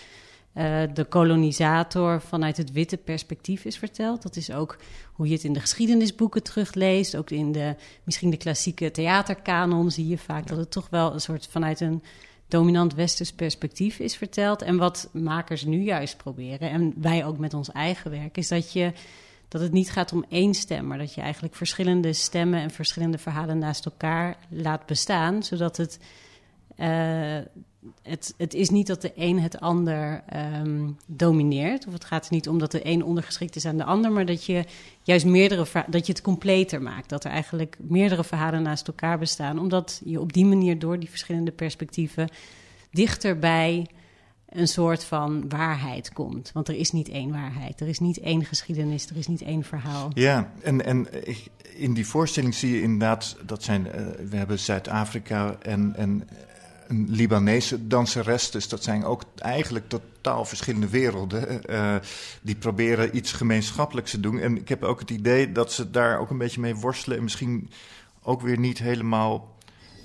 uh, 0.54 0.82
de 0.94 1.04
kolonisator 1.04 2.20
vanuit 2.20 2.56
het 2.56 2.72
witte 2.72 2.96
perspectief 2.96 3.64
is 3.64 3.78
verteld. 3.78 4.22
Dat 4.22 4.36
is 4.36 4.52
ook 4.52 4.76
hoe 5.12 5.26
je 5.26 5.32
het 5.32 5.44
in 5.44 5.52
de 5.52 5.60
geschiedenisboeken 5.60 6.42
terugleest. 6.42 7.16
Ook 7.16 7.30
in 7.30 7.52
de, 7.52 7.76
misschien 8.04 8.30
de 8.30 8.36
klassieke 8.36 8.90
theaterkanon 8.90 9.90
zie 9.90 10.08
je 10.08 10.18
vaak 10.18 10.46
dat 10.46 10.58
het 10.58 10.70
toch 10.70 10.88
wel 10.90 11.12
een 11.12 11.20
soort 11.20 11.48
vanuit 11.50 11.80
een 11.80 12.02
dominant 12.48 12.94
westers 12.94 13.32
perspectief 13.32 13.98
is 13.98 14.16
verteld. 14.16 14.62
En 14.62 14.76
wat 14.76 15.08
makers 15.12 15.64
nu 15.64 15.82
juist 15.82 16.16
proberen, 16.16 16.70
en 16.70 16.94
wij 16.96 17.24
ook 17.24 17.38
met 17.38 17.54
ons 17.54 17.70
eigen 17.70 18.10
werk, 18.10 18.36
is 18.36 18.48
dat 18.48 18.72
je 18.72 18.92
dat 19.48 19.60
het 19.60 19.72
niet 19.72 19.90
gaat 19.90 20.12
om 20.12 20.24
één 20.28 20.54
stem, 20.54 20.86
maar 20.86 20.98
dat 20.98 21.14
je 21.14 21.20
eigenlijk 21.20 21.54
verschillende 21.54 22.12
stemmen 22.12 22.60
en 22.60 22.70
verschillende 22.70 23.18
verhalen 23.18 23.58
naast 23.58 23.84
elkaar 23.84 24.36
laat 24.48 24.86
bestaan, 24.86 25.42
zodat 25.42 25.76
het 25.76 25.98
uh, 26.76 27.38
het, 28.02 28.34
het 28.36 28.54
is 28.54 28.70
niet 28.70 28.86
dat 28.86 29.02
de 29.02 29.12
een 29.14 29.40
het 29.40 29.60
ander 29.60 30.24
um, 30.62 30.96
domineert. 31.06 31.86
Of 31.86 31.92
het 31.92 32.04
gaat 32.04 32.24
er 32.26 32.32
niet 32.32 32.48
om 32.48 32.58
dat 32.58 32.70
de 32.70 32.86
een 32.86 33.04
ondergeschikt 33.04 33.56
is 33.56 33.66
aan 33.66 33.76
de 33.76 33.84
ander, 33.84 34.12
maar 34.12 34.26
dat 34.26 34.44
je 34.44 34.64
juist 35.02 35.26
meerdere 35.26 35.84
dat 35.88 36.06
je 36.06 36.12
het 36.12 36.22
completer 36.22 36.82
maakt. 36.82 37.08
Dat 37.08 37.24
er 37.24 37.30
eigenlijk 37.30 37.76
meerdere 37.80 38.24
verhalen 38.24 38.62
naast 38.62 38.86
elkaar 38.86 39.18
bestaan. 39.18 39.58
Omdat 39.58 40.00
je 40.04 40.20
op 40.20 40.32
die 40.32 40.44
manier 40.44 40.78
door 40.78 40.98
die 40.98 41.10
verschillende 41.10 41.52
perspectieven 41.52 42.28
dichter 42.90 43.38
bij 43.38 43.86
een 44.48 44.68
soort 44.68 45.04
van 45.04 45.48
waarheid 45.48 46.12
komt. 46.12 46.50
Want 46.52 46.68
er 46.68 46.74
is 46.74 46.92
niet 46.92 47.08
één 47.08 47.30
waarheid. 47.30 47.80
Er 47.80 47.88
is 47.88 47.98
niet 47.98 48.20
één 48.20 48.44
geschiedenis. 48.44 49.06
Er 49.06 49.16
is 49.16 49.26
niet 49.26 49.42
één 49.42 49.64
verhaal. 49.64 50.10
Ja, 50.14 50.52
en, 50.62 50.84
en 50.84 51.08
in 51.76 51.94
die 51.94 52.06
voorstelling 52.06 52.54
zie 52.54 52.74
je 52.74 52.82
inderdaad, 52.82 53.36
dat 53.46 53.62
zijn, 53.62 53.86
uh, 53.86 53.92
we 54.28 54.36
hebben 54.36 54.58
Zuid-Afrika 54.58 55.56
en, 55.62 55.94
en 55.96 56.28
een 56.92 57.06
Libanese 57.10 57.86
danseres. 57.86 58.50
Dus 58.50 58.68
dat 58.68 58.82
zijn 58.82 59.04
ook 59.04 59.24
eigenlijk 59.36 59.88
totaal 59.88 60.44
verschillende 60.44 60.88
werelden. 60.88 61.60
Uh, 61.70 61.96
die 62.42 62.56
proberen 62.56 63.16
iets 63.16 63.32
gemeenschappelijks 63.32 64.10
te 64.10 64.20
doen. 64.20 64.38
En 64.38 64.56
ik 64.56 64.68
heb 64.68 64.82
ook 64.82 65.00
het 65.00 65.10
idee 65.10 65.52
dat 65.52 65.72
ze 65.72 65.90
daar 65.90 66.18
ook 66.18 66.30
een 66.30 66.38
beetje 66.38 66.60
mee 66.60 66.76
worstelen. 66.76 67.16
En 67.16 67.22
misschien 67.22 67.70
ook 68.22 68.40
weer 68.40 68.58
niet 68.58 68.78
helemaal 68.78 69.56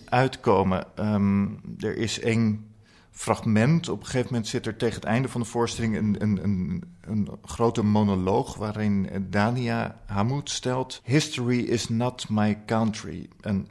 uitkomen. 0.06 0.88
Um, 1.00 1.60
er 1.80 1.98
is 1.98 2.20
één 2.20 2.66
fragment. 3.12 3.90
Op 3.90 4.00
een 4.00 4.06
gegeven 4.06 4.28
moment 4.32 4.48
zit 4.48 4.66
er 4.66 4.78
tegen 4.78 4.96
het 4.96 5.04
einde 5.04 5.28
van 5.28 5.42
de 5.42 5.48
voorstelling 5.48 5.98
een, 5.98 6.16
een, 6.20 6.44
een, 6.44 6.84
een 7.02 7.30
grote 7.46 7.84
monoloog 7.84 8.56
waarin 8.56 9.10
Dania 9.30 10.00
Hamoud 10.06 10.50
stelt: 10.50 11.02
History 11.04 11.60
is 11.60 11.90
not 11.90 12.30
my 12.30 12.60
country. 12.66 13.30
En 13.42 13.68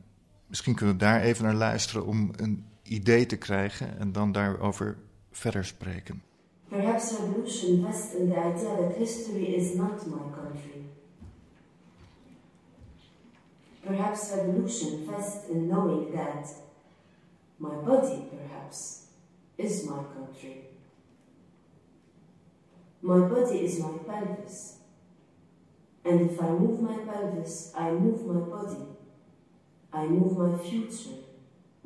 misschien 0.46 0.74
kunnen 0.74 0.94
we 0.94 1.00
daar 1.00 1.20
even 1.20 1.44
naar 1.44 1.54
luisteren 1.54 2.06
om 2.06 2.30
een 2.36 2.64
idee 2.88 3.26
te 3.26 3.36
krijgen 3.36 3.98
en 3.98 4.12
dan 4.12 4.32
daarover 4.32 4.96
verder 5.30 5.64
spreken. 5.64 6.22
Perhaps 6.68 7.12
evolution 7.12 7.84
rests 7.84 8.14
in 8.14 8.28
the 8.28 8.36
idea 8.36 8.76
that 8.76 8.96
history 8.96 9.54
is 9.54 9.74
not 9.74 10.06
my 10.06 10.22
country. 10.34 10.84
Perhaps 13.84 14.32
evolution 14.32 15.06
rests 15.08 15.48
in 15.48 15.68
knowing 15.68 16.12
that 16.14 16.54
my 17.56 17.74
body, 17.84 18.28
perhaps, 18.30 19.02
is 19.56 19.84
my 19.84 20.02
country. 20.14 20.64
My 23.00 23.28
body 23.28 23.64
is 23.64 23.78
my 23.78 23.98
pelvis. 24.06 24.74
And 26.04 26.30
if 26.30 26.40
I 26.40 26.48
move 26.50 26.80
my 26.80 26.96
pelvis, 26.96 27.72
I 27.76 27.90
move 27.90 28.26
my 28.26 28.40
body. 28.40 28.86
I 29.92 30.06
move 30.06 30.36
my 30.36 30.58
future 30.58 31.25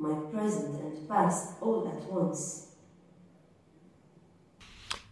my 0.01 0.15
present 0.31 0.65
and 0.65 1.07
past 1.07 1.61
all 1.61 1.87
at 1.87 2.09
once. 2.09 2.69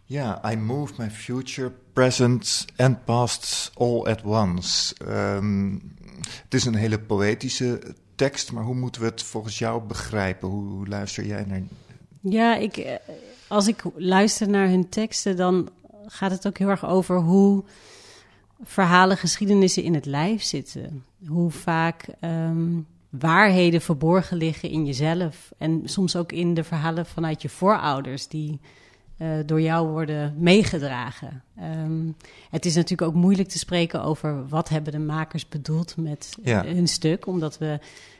Ja, 0.04 0.40
I 0.52 0.56
move 0.56 0.92
my 0.98 1.10
future, 1.10 1.72
present 1.92 2.66
and 2.76 3.04
past 3.04 3.70
all 3.74 4.06
at 4.06 4.22
once. 4.24 4.94
Um, 5.08 5.94
het 6.42 6.54
is 6.54 6.64
een 6.64 6.74
hele 6.74 6.98
poëtische 6.98 7.94
tekst, 8.14 8.52
maar 8.52 8.64
hoe 8.64 8.74
moeten 8.74 9.00
we 9.00 9.06
het 9.06 9.22
volgens 9.22 9.58
jou 9.58 9.82
begrijpen? 9.82 10.48
Hoe, 10.48 10.68
hoe 10.68 10.86
luister 10.86 11.26
jij 11.26 11.44
naar? 11.44 11.62
Ja, 12.20 12.56
ik, 12.56 12.76
eh, 12.76 12.94
als 13.48 13.66
ik 13.66 13.82
luister 13.94 14.48
naar 14.48 14.68
hun 14.68 14.88
teksten, 14.88 15.36
dan 15.36 15.68
gaat 16.06 16.30
het 16.30 16.46
ook 16.46 16.58
heel 16.58 16.68
erg 16.68 16.86
over 16.86 17.16
hoe 17.16 17.64
verhalen, 18.62 19.16
geschiedenissen 19.16 19.82
in 19.82 19.94
het 19.94 20.06
lijf 20.06 20.42
zitten. 20.42 21.04
Hoe 21.26 21.50
vaak 21.50 22.06
um, 22.20 22.86
waarheden 23.10 23.80
verborgen 23.80 24.36
liggen 24.36 24.70
in 24.70 24.86
jezelf. 24.86 25.52
En 25.58 25.82
soms 25.84 26.16
ook 26.16 26.32
in 26.32 26.54
de 26.54 26.64
verhalen 26.64 27.06
vanuit 27.06 27.42
je 27.42 27.48
voorouders, 27.48 28.28
die 28.28 28.60
uh, 29.18 29.28
door 29.46 29.60
jou 29.60 29.88
worden 29.88 30.34
meegedragen. 30.38 31.42
Um, 31.82 32.16
het 32.50 32.64
is 32.64 32.74
natuurlijk 32.74 33.10
ook 33.10 33.16
moeilijk 33.16 33.48
te 33.48 33.58
spreken 33.58 34.02
over 34.02 34.48
wat 34.48 34.68
hebben 34.68 34.92
de 34.92 34.98
makers 34.98 35.48
bedoeld 35.48 35.96
met 35.96 36.36
ja. 36.42 36.64
hun 36.64 36.88
stuk, 36.88 37.26
omdat 37.26 37.58
we. 37.58 37.78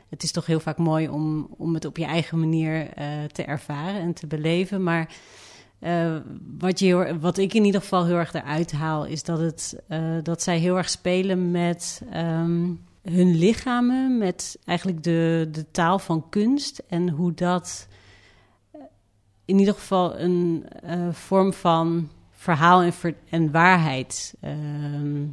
Het 0.09 0.23
is 0.23 0.31
toch 0.31 0.45
heel 0.45 0.59
vaak 0.59 0.77
mooi 0.77 1.09
om, 1.09 1.47
om 1.57 1.73
het 1.73 1.85
op 1.85 1.97
je 1.97 2.05
eigen 2.05 2.39
manier 2.39 2.81
uh, 2.81 3.23
te 3.31 3.43
ervaren 3.43 4.01
en 4.01 4.13
te 4.13 4.27
beleven. 4.27 4.83
Maar 4.83 5.13
uh, 5.79 6.15
wat, 6.57 6.79
je, 6.79 7.17
wat 7.19 7.37
ik 7.37 7.53
in 7.53 7.65
ieder 7.65 7.81
geval 7.81 8.05
heel 8.05 8.15
erg 8.15 8.33
eruit 8.33 8.71
haal, 8.71 9.05
is 9.05 9.23
dat, 9.23 9.39
het, 9.39 9.75
dat 10.23 10.41
zij 10.41 10.57
heel 10.57 10.77
erg 10.77 10.89
spelen 10.89 11.51
met. 11.51 12.01
Um, 12.15 12.79
hun 13.01 13.37
lichamen 13.37 14.17
met 14.17 14.57
eigenlijk 14.65 15.03
de, 15.03 15.47
de 15.51 15.71
taal 15.71 15.99
van 15.99 16.29
kunst 16.29 16.83
en 16.87 17.09
hoe 17.09 17.33
dat 17.33 17.87
in 19.45 19.59
ieder 19.59 19.73
geval 19.73 20.19
een 20.19 20.65
vorm 21.11 21.53
van 21.53 22.09
verhaal 22.31 22.81
en, 22.81 22.93
en 23.29 23.51
waarheid 23.51 24.33
ehm, 24.39 25.25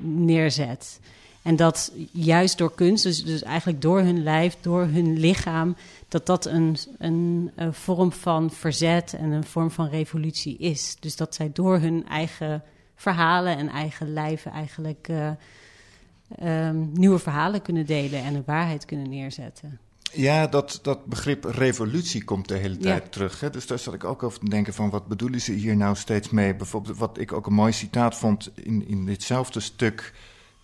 neerzet. 0.00 1.00
En 1.42 1.56
dat 1.56 1.92
juist 2.12 2.58
door 2.58 2.74
kunst, 2.74 3.04
dus, 3.04 3.24
dus 3.24 3.42
eigenlijk 3.42 3.82
door 3.82 4.00
hun 4.00 4.22
lijf, 4.22 4.56
door 4.60 4.84
hun 4.84 5.18
lichaam, 5.18 5.76
dat 6.08 6.26
dat 6.26 6.46
een, 6.46 6.76
een, 6.98 7.50
een, 7.54 7.74
vorm 7.74 8.12
van 8.12 8.50
verzet 8.50 9.12
en 9.12 9.30
een 9.30 9.44
vorm 9.44 9.70
van 9.70 9.88
revolutie 9.88 10.56
is. 10.56 10.96
Dus 11.00 11.16
dat 11.16 11.34
zij 11.34 11.50
door 11.52 11.78
hun 11.78 12.06
eigen 12.08 12.62
verhalen 12.94 13.56
en 13.56 13.68
eigen 13.68 14.12
lijven 14.12 14.50
eigenlijk 14.50 15.08
um, 16.42 16.90
nieuwe 16.92 17.18
verhalen 17.18 17.62
kunnen 17.62 17.86
delen 17.86 18.22
en 18.22 18.34
een 18.34 18.42
waarheid 18.46 18.84
kunnen 18.84 19.08
neerzetten. 19.08 19.78
Ja, 20.12 20.46
dat, 20.46 20.78
dat 20.82 21.06
begrip 21.06 21.44
revolutie 21.44 22.24
komt 22.24 22.48
de 22.48 22.56
hele 22.56 22.76
tijd 22.76 23.12
terug. 23.12 23.40
Hè? 23.40 23.50
Dus 23.50 23.66
daar 23.66 23.78
zat 23.78 23.94
ik 23.94 24.04
ook 24.04 24.22
over 24.22 24.38
te 24.38 24.48
denken 24.48 24.74
van 24.74 24.90
wat 24.90 25.06
bedoelen 25.06 25.40
ze 25.40 25.52
hier 25.52 25.76
nou 25.76 25.96
steeds 25.96 26.30
mee? 26.30 26.54
Bijvoorbeeld 26.54 26.98
wat 26.98 27.18
ik 27.18 27.32
ook 27.32 27.46
een 27.46 27.54
mooi 27.54 27.72
citaat 27.72 28.16
vond 28.16 28.50
in, 28.54 28.88
in 28.88 29.04
ditzelfde 29.04 29.60
stuk 29.60 30.12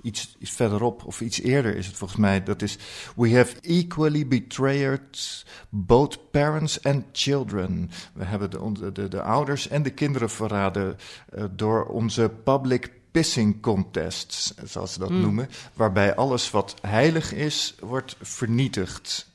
iets, 0.02 0.36
iets 0.38 0.50
verderop, 0.50 1.04
of 1.06 1.20
iets 1.20 1.40
eerder 1.40 1.76
is 1.76 1.86
het 1.86 1.96
volgens 1.96 2.20
mij. 2.20 2.42
Dat 2.42 2.62
is: 2.62 2.78
We 3.16 3.36
have 3.36 3.60
equally 3.60 4.26
betrayed 4.26 5.44
both 5.68 6.30
parents 6.30 6.82
and 6.82 7.04
children. 7.12 7.90
We 8.14 8.24
hebben 8.24 8.50
de, 8.50 8.92
de, 8.92 9.08
de 9.08 9.22
ouders 9.22 9.68
en 9.68 9.82
de 9.82 9.90
kinderen 9.90 10.30
verraden 10.30 10.96
uh, 11.34 11.44
door 11.50 11.84
onze 11.84 12.30
public 12.44 12.90
pissing 13.10 13.60
contests, 13.60 14.54
zoals 14.64 14.92
ze 14.92 14.98
dat 14.98 15.10
mm. 15.10 15.20
noemen. 15.20 15.48
Waarbij 15.74 16.14
alles 16.14 16.50
wat 16.50 16.74
heilig 16.80 17.32
is, 17.32 17.74
wordt 17.80 18.16
vernietigd. 18.20 19.26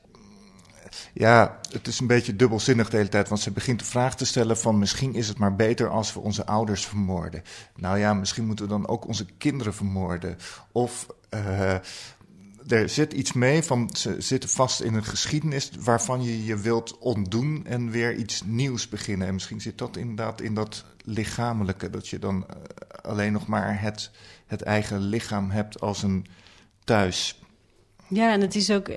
Ja, 1.13 1.59
het 1.71 1.87
is 1.87 1.99
een 1.99 2.07
beetje 2.07 2.35
dubbelzinnig 2.35 2.89
de 2.89 2.97
hele 2.97 3.09
tijd, 3.09 3.29
want 3.29 3.41
ze 3.41 3.51
begint 3.51 3.79
de 3.79 3.85
vraag 3.85 4.15
te 4.15 4.25
stellen 4.25 4.57
van 4.57 4.77
misschien 4.77 5.15
is 5.15 5.27
het 5.27 5.37
maar 5.37 5.55
beter 5.55 5.89
als 5.89 6.13
we 6.13 6.19
onze 6.19 6.45
ouders 6.45 6.85
vermoorden. 6.85 7.43
Nou 7.75 7.97
ja, 7.97 8.13
misschien 8.13 8.45
moeten 8.45 8.65
we 8.65 8.71
dan 8.71 8.87
ook 8.87 9.07
onze 9.07 9.25
kinderen 9.37 9.73
vermoorden. 9.73 10.37
Of 10.71 11.07
uh, 11.29 11.75
er 12.67 12.89
zit 12.89 13.13
iets 13.13 13.33
mee 13.33 13.63
van 13.63 13.89
ze 13.93 14.15
zitten 14.19 14.49
vast 14.49 14.81
in 14.81 14.93
een 14.93 15.03
geschiedenis 15.03 15.71
waarvan 15.79 16.23
je 16.23 16.45
je 16.45 16.57
wilt 16.57 16.97
ontdoen 16.97 17.65
en 17.65 17.89
weer 17.89 18.15
iets 18.15 18.41
nieuws 18.45 18.89
beginnen. 18.89 19.27
En 19.27 19.33
misschien 19.33 19.61
zit 19.61 19.77
dat 19.77 19.97
inderdaad 19.97 20.41
in 20.41 20.53
dat 20.53 20.85
lichamelijke, 21.03 21.89
dat 21.89 22.07
je 22.07 22.19
dan 22.19 22.35
uh, 22.35 22.55
alleen 23.01 23.31
nog 23.31 23.47
maar 23.47 23.81
het, 23.81 24.11
het 24.45 24.61
eigen 24.61 24.99
lichaam 24.99 25.49
hebt 25.49 25.81
als 25.81 26.03
een 26.03 26.25
thuis. 26.83 27.41
Ja, 28.07 28.31
en 28.31 28.41
het 28.41 28.55
is 28.55 28.71
ook, 28.71 28.87
uh, 28.87 28.95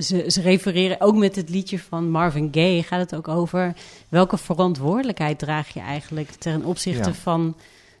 ze, 0.00 0.24
ze 0.26 0.40
refereren 0.40 1.00
ook 1.00 1.16
met 1.16 1.36
het 1.36 1.48
liedje 1.48 1.78
van 1.78 2.10
Marvin 2.10 2.48
Gaye, 2.50 2.82
gaat 2.82 3.00
het 3.00 3.14
ook 3.14 3.28
over 3.28 3.74
welke 4.08 4.38
verantwoordelijkheid 4.38 5.38
draag 5.38 5.68
je 5.68 5.80
eigenlijk 5.80 6.30
ten 6.30 6.64
opzichte 6.64 7.08
ja. 7.08 7.14
van 7.14 7.56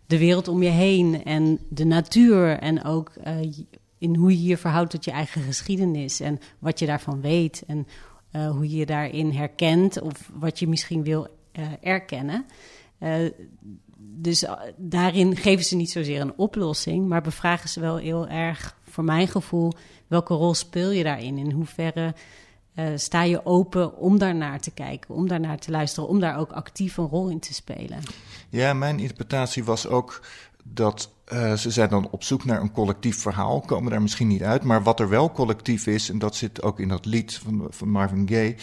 de 0.06 0.18
wereld 0.18 0.48
om 0.48 0.62
je 0.62 0.70
heen 0.70 1.24
en 1.24 1.58
de 1.68 1.84
natuur 1.84 2.58
en 2.58 2.84
ook 2.84 3.12
uh, 3.26 3.52
in 4.00 4.14
hoe 4.16 4.30
je 4.30 4.42
je 4.42 4.56
verhoudt 4.56 4.90
tot 4.90 5.04
je 5.04 5.10
eigen 5.10 5.42
geschiedenis 5.42 6.20
en 6.20 6.38
wat 6.58 6.78
je 6.78 6.86
daarvan 6.86 7.20
weet 7.20 7.64
en 7.66 7.86
hoe 8.32 8.70
je 8.70 8.76
je 8.76 8.86
daarin 8.86 9.30
herkent 9.32 10.00
of 10.00 10.30
wat 10.34 10.58
je 10.58 10.68
misschien 10.68 11.02
wil 11.02 11.26
erkennen. 11.80 12.46
dus 13.98 14.44
daarin 14.76 15.36
geven 15.36 15.64
ze 15.64 15.76
niet 15.76 15.90
zozeer 15.90 16.20
een 16.20 16.36
oplossing, 16.36 17.08
maar 17.08 17.22
bevragen 17.22 17.68
ze 17.68 17.80
wel 17.80 17.96
heel 17.96 18.28
erg, 18.28 18.76
voor 18.84 19.04
mijn 19.04 19.28
gevoel, 19.28 19.72
welke 20.06 20.34
rol 20.34 20.54
speel 20.54 20.90
je 20.90 21.04
daarin? 21.04 21.38
In 21.38 21.50
hoeverre 21.50 22.14
sta 22.94 23.22
je 23.22 23.46
open 23.46 23.96
om 23.96 24.18
daarnaar 24.18 24.60
te 24.60 24.70
kijken, 24.70 25.14
om 25.14 25.28
daarnaar 25.28 25.58
te 25.58 25.70
luisteren, 25.70 26.08
om 26.08 26.20
daar 26.20 26.38
ook 26.38 26.52
actief 26.52 26.96
een 26.96 27.06
rol 27.06 27.28
in 27.28 27.40
te 27.40 27.54
spelen? 27.54 27.98
Ja, 28.48 28.72
mijn 28.72 28.98
interpretatie 28.98 29.64
was 29.64 29.86
ook 29.86 30.22
dat 30.64 31.10
uh, 31.32 31.52
ze 31.52 31.70
zijn 31.70 31.88
dan 31.88 32.08
op 32.10 32.24
zoek 32.24 32.44
naar 32.44 32.60
een 32.60 32.72
collectief 32.72 33.18
verhaal, 33.18 33.60
komen 33.60 33.90
daar 33.90 34.02
misschien 34.02 34.28
niet 34.28 34.42
uit. 34.42 34.62
Maar 34.62 34.82
wat 34.82 35.00
er 35.00 35.08
wel 35.08 35.32
collectief 35.32 35.86
is, 35.86 36.10
en 36.10 36.18
dat 36.18 36.36
zit 36.36 36.62
ook 36.62 36.80
in 36.80 36.88
dat 36.88 37.04
lied 37.04 37.34
van, 37.34 37.66
van 37.70 37.88
Marvin 37.88 38.28
Gaye. 38.28 38.56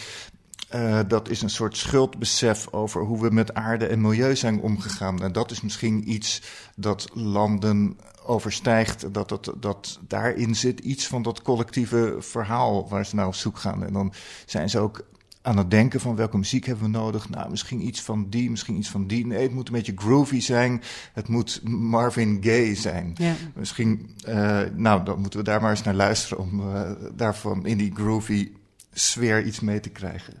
Uh, 0.74 1.00
dat 1.08 1.28
is 1.28 1.42
een 1.42 1.50
soort 1.50 1.76
schuldbesef 1.76 2.72
over 2.72 3.02
hoe 3.02 3.20
we 3.20 3.30
met 3.30 3.54
aarde 3.54 3.86
en 3.86 4.00
milieu 4.00 4.36
zijn 4.36 4.60
omgegaan. 4.60 5.22
En 5.22 5.32
dat 5.32 5.50
is 5.50 5.60
misschien 5.60 6.12
iets 6.12 6.42
dat 6.76 7.08
landen 7.12 7.98
overstijgt. 8.24 9.14
Dat, 9.14 9.28
dat, 9.28 9.52
dat 9.56 9.98
daarin 10.08 10.56
zit 10.56 10.80
iets 10.80 11.06
van 11.06 11.22
dat 11.22 11.42
collectieve 11.42 12.16
verhaal 12.18 12.88
waar 12.88 13.06
ze 13.06 13.14
naar 13.14 13.26
op 13.26 13.34
zoek 13.34 13.58
gaan. 13.58 13.84
En 13.84 13.92
dan 13.92 14.12
zijn 14.46 14.70
ze 14.70 14.78
ook 14.78 15.04
aan 15.42 15.56
het 15.56 15.70
denken 15.70 16.00
van 16.00 16.16
welke 16.16 16.36
muziek 16.36 16.64
hebben 16.64 16.84
we 16.84 16.90
nodig. 16.90 17.28
Nou, 17.28 17.50
misschien 17.50 17.86
iets 17.86 18.02
van 18.02 18.26
die, 18.28 18.50
misschien 18.50 18.76
iets 18.76 18.90
van 18.90 19.06
die. 19.06 19.26
Nee, 19.26 19.42
het 19.42 19.52
moet 19.52 19.68
een 19.68 19.74
beetje 19.74 19.92
groovy 19.96 20.40
zijn. 20.40 20.82
Het 21.12 21.28
moet 21.28 21.60
Marvin 21.64 22.38
Gaye 22.40 22.74
zijn. 22.74 23.12
Ja. 23.14 23.34
Misschien, 23.54 24.16
uh, 24.28 24.60
nou, 24.74 25.04
dan 25.04 25.20
moeten 25.20 25.38
we 25.38 25.44
daar 25.44 25.60
maar 25.60 25.70
eens 25.70 25.82
naar 25.82 25.94
luisteren 25.94 26.38
om 26.38 26.60
uh, 26.60 26.90
daarvan 27.16 27.66
in 27.66 27.78
die 27.78 27.94
groovy 27.94 28.50
sfeer 28.92 29.44
iets 29.44 29.60
mee 29.60 29.80
te 29.80 29.90
krijgen. 29.90 30.34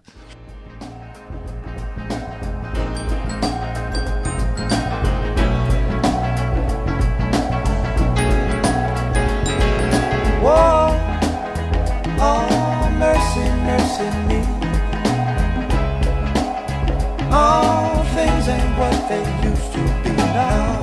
Ain't 18.48 18.78
what 18.78 18.98
they 19.08 19.24
used 19.48 19.72
to 19.72 19.82
be 20.02 20.10
now. 20.16 20.80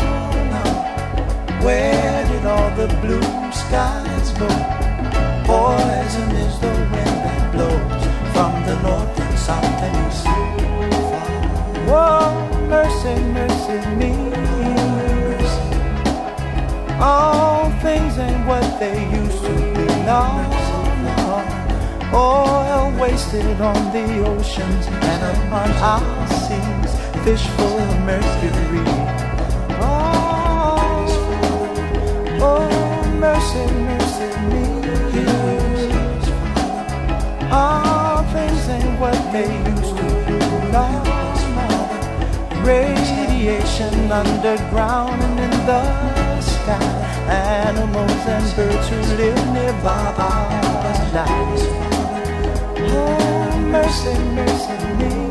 now. 0.54 0.71
Where 1.63 2.28
did 2.30 2.45
all 2.45 2.69
the 2.82 2.88
blue 3.01 3.28
skies 3.51 4.30
go? 4.41 4.49
Poison 5.49 6.32
is 6.45 6.56
the 6.60 6.73
wind 6.93 7.17
that 7.25 7.51
blows 7.54 8.04
from 8.34 8.54
the 8.67 8.75
north 8.86 9.19
and 9.19 9.38
south 9.39 9.84
and 9.88 9.95
east. 10.08 10.28
Whoa, 11.89 12.32
mercy, 12.69 13.15
mercy 13.38 13.80
me. 13.99 14.13
All 16.99 17.69
things 17.82 18.17
ain't 18.17 18.47
what 18.47 18.80
they 18.80 18.97
used 19.21 19.43
to 19.43 19.56
be 19.75 19.86
now. 20.06 20.56
Oil 22.13 22.97
wasted 22.99 23.60
on 23.60 23.91
the 23.91 24.25
oceans 24.25 24.86
and 24.88 25.21
upon 25.38 25.69
our 25.93 26.28
seas, 26.45 26.85
fish 27.26 27.50
of 27.58 28.06
mercury. 28.06 28.86
Oh, 29.82 31.08
oh 32.40 32.70
mercy, 33.24 33.66
mercy 33.90 34.30
me. 34.52 34.66
All 37.52 38.22
things 38.32 38.70
ain't 38.70 39.00
what 39.00 39.20
they 39.34 39.50
used 39.74 39.98
to 39.98 40.08
be 40.28 40.38
now. 40.70 41.02
Radiation 42.64 44.12
underground 44.12 45.20
and 45.24 45.40
in 45.46 45.56
the 45.66 46.42
sky. 46.42 46.86
Animals 47.28 48.24
and 48.36 48.56
birds 48.56 48.88
who 48.90 49.00
live 49.22 49.44
nearby 49.52 50.14
our 50.30 50.54
lives. 51.18 51.64
Oh, 52.94 53.58
mercy, 53.74 54.14
mercy 54.38 54.78
me. 55.00 55.25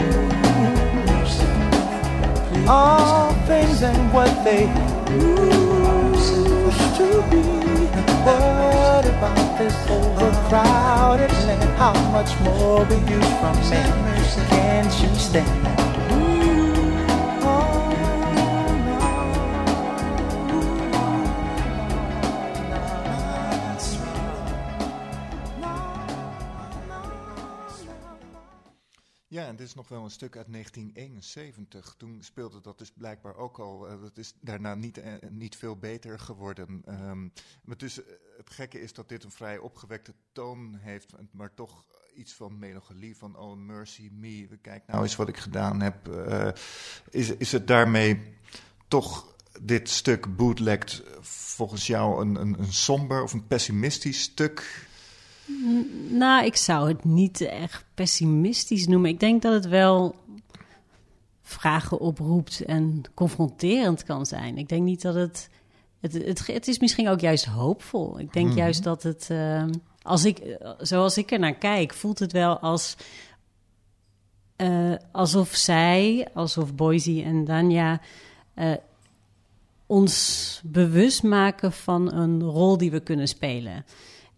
All 2.67 3.33
things 3.47 3.83
ain't 3.83 4.13
what 4.15 4.33
they 4.43 4.63
used 5.13 6.35
to 6.97 7.23
be. 7.31 7.43
What 8.25 9.05
about 9.05 9.59
this 9.59 9.77
overcrowded 9.91 11.31
land? 11.47 11.79
How 11.79 11.93
much 12.11 12.39
more 12.41 12.85
will 12.87 13.11
you 13.11 13.21
from 13.41 13.57
me? 13.69 13.83
Can't 14.49 15.03
you 15.03 15.15
stand? 15.15 15.94
Dit 29.65 29.73
is 29.73 29.79
nog 29.83 29.89
wel 29.89 30.05
een 30.05 30.11
stuk 30.11 30.37
uit 30.37 30.53
1971. 30.53 31.95
Toen 31.99 32.19
speelde 32.21 32.61
dat 32.61 32.79
dus 32.79 32.91
blijkbaar 32.91 33.37
ook 33.37 33.59
al. 33.59 33.91
Uh, 33.91 34.03
dat 34.03 34.19
is 34.19 34.35
daarna 34.41 34.75
niet, 34.75 34.99
uh, 34.99 35.05
niet 35.31 35.57
veel 35.57 35.77
beter 35.77 36.19
geworden. 36.19 36.83
Um, 36.89 37.33
maar 37.63 37.77
dus, 37.77 37.99
uh, 37.99 38.05
het 38.37 38.51
gekke 38.51 38.81
is 38.81 38.93
dat 38.93 39.09
dit 39.09 39.25
een 39.25 39.31
vrij 39.31 39.59
opgewekte 39.59 40.15
toon 40.33 40.75
heeft, 40.81 41.13
maar 41.31 41.55
toch 41.55 41.85
iets 42.15 42.33
van 42.33 42.59
melancholie, 42.59 43.17
van 43.17 43.37
oh 43.37 43.57
mercy 43.57 44.11
me, 44.13 44.49
kijk 44.61 44.87
nou 44.87 45.03
eens 45.03 45.17
wat 45.17 45.29
ik 45.29 45.37
gedaan 45.37 45.81
heb. 45.81 46.09
is, 47.11 47.31
is 47.31 47.53
het 47.53 47.67
daarmee 47.67 48.37
toch 48.89 49.37
dit 49.61 49.89
stuk 49.89 50.37
bootlegged 50.37 51.03
volgens 51.21 51.87
jou 51.87 52.21
een, 52.21 52.35
een, 52.35 52.59
een 52.59 52.73
somber 52.73 53.23
of 53.23 53.33
een 53.33 53.47
pessimistisch 53.47 54.23
stuk? 54.23 54.89
Nou, 56.09 56.45
ik 56.45 56.57
zou 56.57 56.89
het 56.89 57.05
niet 57.05 57.41
echt 57.41 57.85
pessimistisch 57.95 58.87
noemen. 58.87 59.11
Ik 59.11 59.21
denk 59.21 59.43
dat 59.43 59.53
het 59.53 59.67
wel 59.69 60.15
vragen 61.43 61.99
oproept 62.01 62.61
en 62.65 63.03
confronterend 63.15 64.03
kan 64.05 64.27
zijn. 64.27 64.59
Ik 64.59 64.69
denk 64.69 64.83
niet 64.83 65.03
dat 65.03 65.15
het. 65.15 65.49
Het, 66.01 66.13
het, 66.13 66.47
het 66.47 66.69
is 66.69 66.79
misschien 66.79 67.09
ook 67.09 67.21
juist 67.21 67.45
hoopvol. 67.45 68.19
Ik 68.21 68.33
denk 68.33 68.49
Mhm. 68.49 68.57
juist 68.59 68.83
dat 68.83 69.03
het. 69.03 69.27
ehm, 69.31 69.73
als 70.03 70.25
ik, 70.25 70.59
zoals 70.79 71.17
ik 71.19 71.31
er 71.33 71.39
naar 71.39 71.55
kijk, 71.55 71.95
voelt 71.95 72.19
het 72.19 72.33
wel 72.33 72.59
als. 72.59 72.97
eh, 74.57 74.95
alsof 75.13 75.49
zij, 75.55 76.29
alsof 76.35 76.75
Boise 76.75 77.23
en 77.23 77.45
Danja. 77.45 78.01
eh, 78.55 78.73
ons 79.87 80.61
bewust 80.65 81.23
maken 81.23 81.73
van 81.73 82.13
een 82.13 82.43
rol 82.43 82.77
die 82.79 82.91
we 82.91 83.01
kunnen 83.01 83.29
spelen. 83.29 83.85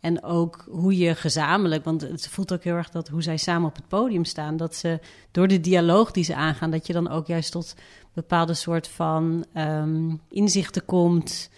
En 0.07 0.23
ook 0.23 0.65
hoe 0.71 0.97
je 0.97 1.15
gezamenlijk, 1.15 1.85
want 1.85 2.01
het 2.01 2.29
voelt 2.29 2.53
ook 2.53 2.63
heel 2.63 2.75
erg 2.75 2.91
dat 2.91 3.09
hoe 3.09 3.23
zij 3.23 3.37
samen 3.37 3.69
op 3.69 3.77
het 3.77 3.89
podium 3.89 4.25
staan, 4.25 4.57
dat 4.57 4.75
ze 4.75 5.01
door 5.31 5.49
de 5.49 5.61
dialoog 5.61 6.11
die 6.11 6.25
ze 6.25 6.35
aangaan, 6.35 6.71
dat 6.71 6.87
je 6.87 6.93
dan 6.93 7.09
ook 7.09 7.27
juist 7.27 7.53
tot 7.53 7.75
bepaalde 8.13 8.55
soort 8.55 8.89
van 8.89 9.45
ehm, 9.53 10.15
inzichten 10.29 10.85
komt. 10.85 11.51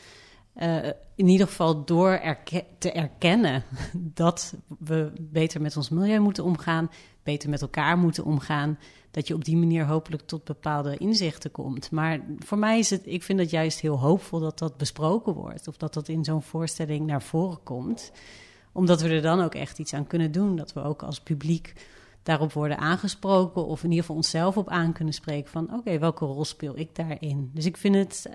Eh, 0.55 0.87
in 1.15 1.29
ieder 1.29 1.47
geval 1.47 1.85
door 1.85 2.37
te 2.79 2.93
erkennen 2.93 3.65
dat 4.25 4.55
we 4.79 5.13
beter 5.21 5.61
met 5.61 5.77
ons 5.77 5.89
milieu 5.89 6.19
moeten 6.19 6.45
omgaan, 6.45 6.91
beter 7.31 7.51
met 7.51 7.63
elkaar 7.63 7.99
moeten 7.99 8.25
omgaan. 8.25 8.79
Dat 9.11 9.27
je 9.27 9.35
op 9.35 9.45
die 9.45 9.57
manier 9.57 9.85
hopelijk 9.85 10.23
tot 10.27 10.45
bepaalde 10.45 10.97
inzichten 10.97 11.51
komt. 11.51 11.91
Maar 11.91 12.21
voor 12.39 12.59
mij 12.59 12.79
is 12.79 12.91
het, 12.91 13.03
ik 13.05 13.23
vind 13.23 13.39
het 13.39 13.51
juist 13.51 13.81
heel 13.81 13.99
hoopvol 13.99 14.41
dat 14.41 14.59
dat 14.59 14.77
besproken 14.77 15.33
wordt. 15.33 15.69
Of 15.69 15.77
dat 15.77 15.95
dat 15.95 16.09
in 16.09 16.25
zo'n 16.25 16.43
voorstelling 16.43 17.07
naar 17.07 17.23
voren 17.23 17.63
komt. 17.63 18.13
Omdat 18.73 19.01
we 19.01 19.09
er 19.09 19.23
dan 19.23 19.41
ook 19.41 19.55
echt 19.55 19.79
iets 19.79 19.95
aan 19.95 20.07
kunnen 20.07 20.33
doen. 20.33 20.57
Dat 20.57 20.73
we 20.73 20.83
ook 20.83 21.03
als 21.03 21.21
publiek 21.21 21.73
daarop 22.23 22.53
worden 22.53 22.79
aangesproken. 22.79 23.67
Of 23.67 23.79
in 23.83 23.89
ieder 23.89 24.01
geval 24.01 24.17
onszelf 24.17 24.57
op 24.57 24.69
aan 24.69 24.93
kunnen 24.93 25.15
spreken. 25.15 25.51
Van 25.51 25.75
oké, 25.75 25.99
welke 25.99 26.25
rol 26.25 26.45
speel 26.45 26.79
ik 26.79 26.95
daarin? 26.95 27.51
Dus 27.55 27.67
ik 27.67 27.77
vind 27.77 27.95
het, 27.95 28.27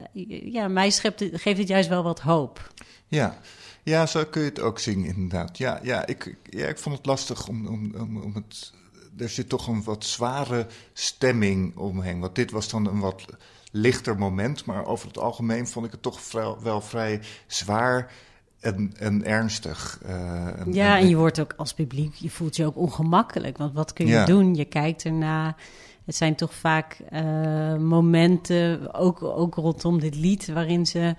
ja, 0.51 0.67
mij 0.67 0.89
schept 0.89 1.23
geeft 1.31 1.57
het 1.57 1.67
juist 1.67 1.89
wel 1.89 2.03
wat 2.03 2.19
hoop. 2.19 2.73
Ja. 3.07 3.37
ja, 3.83 4.05
zo 4.05 4.23
kun 4.25 4.41
je 4.41 4.49
het 4.49 4.59
ook 4.59 4.79
zien, 4.79 5.05
inderdaad. 5.05 5.57
Ja, 5.57 5.79
ja, 5.83 6.05
ik, 6.05 6.37
ik 6.49 6.77
vond 6.77 6.97
het 6.97 7.05
lastig 7.05 7.47
om, 7.47 7.67
om, 7.67 7.95
om, 7.95 8.21
om 8.21 8.35
het. 8.35 8.73
Er 9.17 9.29
zit 9.29 9.49
toch 9.49 9.67
een 9.67 9.83
wat 9.83 10.03
zware 10.05 10.67
stemming 10.93 11.77
omheen. 11.77 12.19
Want 12.19 12.35
dit 12.35 12.51
was 12.51 12.69
dan 12.69 12.87
een 12.87 12.99
wat 12.99 13.25
lichter 13.71 14.17
moment. 14.17 14.65
Maar 14.65 14.85
over 14.85 15.07
het 15.07 15.17
algemeen 15.17 15.67
vond 15.67 15.85
ik 15.85 15.91
het 15.91 16.01
toch 16.01 16.31
wel 16.61 16.81
vrij 16.81 17.19
zwaar 17.47 18.11
en, 18.59 18.93
en 18.99 19.25
ernstig. 19.25 19.99
Eh, 20.05 20.59
en- 20.59 20.73
Ja, 20.73 20.97
en 20.97 21.07
je 21.09 21.15
wordt 21.15 21.39
ook 21.39 21.53
als 21.57 21.73
publiek, 21.73 22.13
je 22.13 22.29
voelt 22.29 22.55
je 22.55 22.65
ook 22.65 22.77
ongemakkelijk. 22.77 23.57
Want 23.57 23.73
wat 23.73 23.93
kun 23.93 24.05
je 24.05 24.11
Ja. 24.11 24.25
doen? 24.25 24.55
Je 24.55 24.65
kijkt 24.65 25.03
erna. 25.05 25.55
Het 26.05 26.15
zijn 26.15 26.35
toch 26.35 26.53
vaak 26.53 26.97
eh, 27.09 27.75
momenten, 27.75 28.93
ook, 28.93 29.23
ook 29.23 29.55
rondom 29.55 29.99
dit 29.99 30.15
lied, 30.15 30.47
waarin 30.47 30.85
ze 30.85 31.15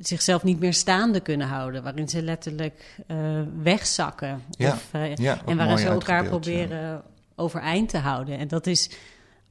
zichzelf 0.00 0.42
niet 0.42 0.60
meer 0.60 0.74
staande 0.74 1.20
kunnen 1.20 1.48
houden. 1.48 1.82
Waarin 1.82 2.08
ze 2.08 2.22
letterlijk 2.22 2.96
eh, 3.06 3.16
wegzakken. 3.62 4.42
Ja, 4.50 4.72
Of, 4.72 4.88
eh, 4.92 5.14
ja, 5.14 5.40
en 5.46 5.56
waarin 5.56 5.78
ze 5.78 5.86
elkaar 5.86 6.22
ja. 6.22 6.28
proberen 6.28 7.02
overeind 7.34 7.88
te 7.88 7.98
houden. 7.98 8.38
En 8.38 8.48
dat 8.48 8.66
is 8.66 8.90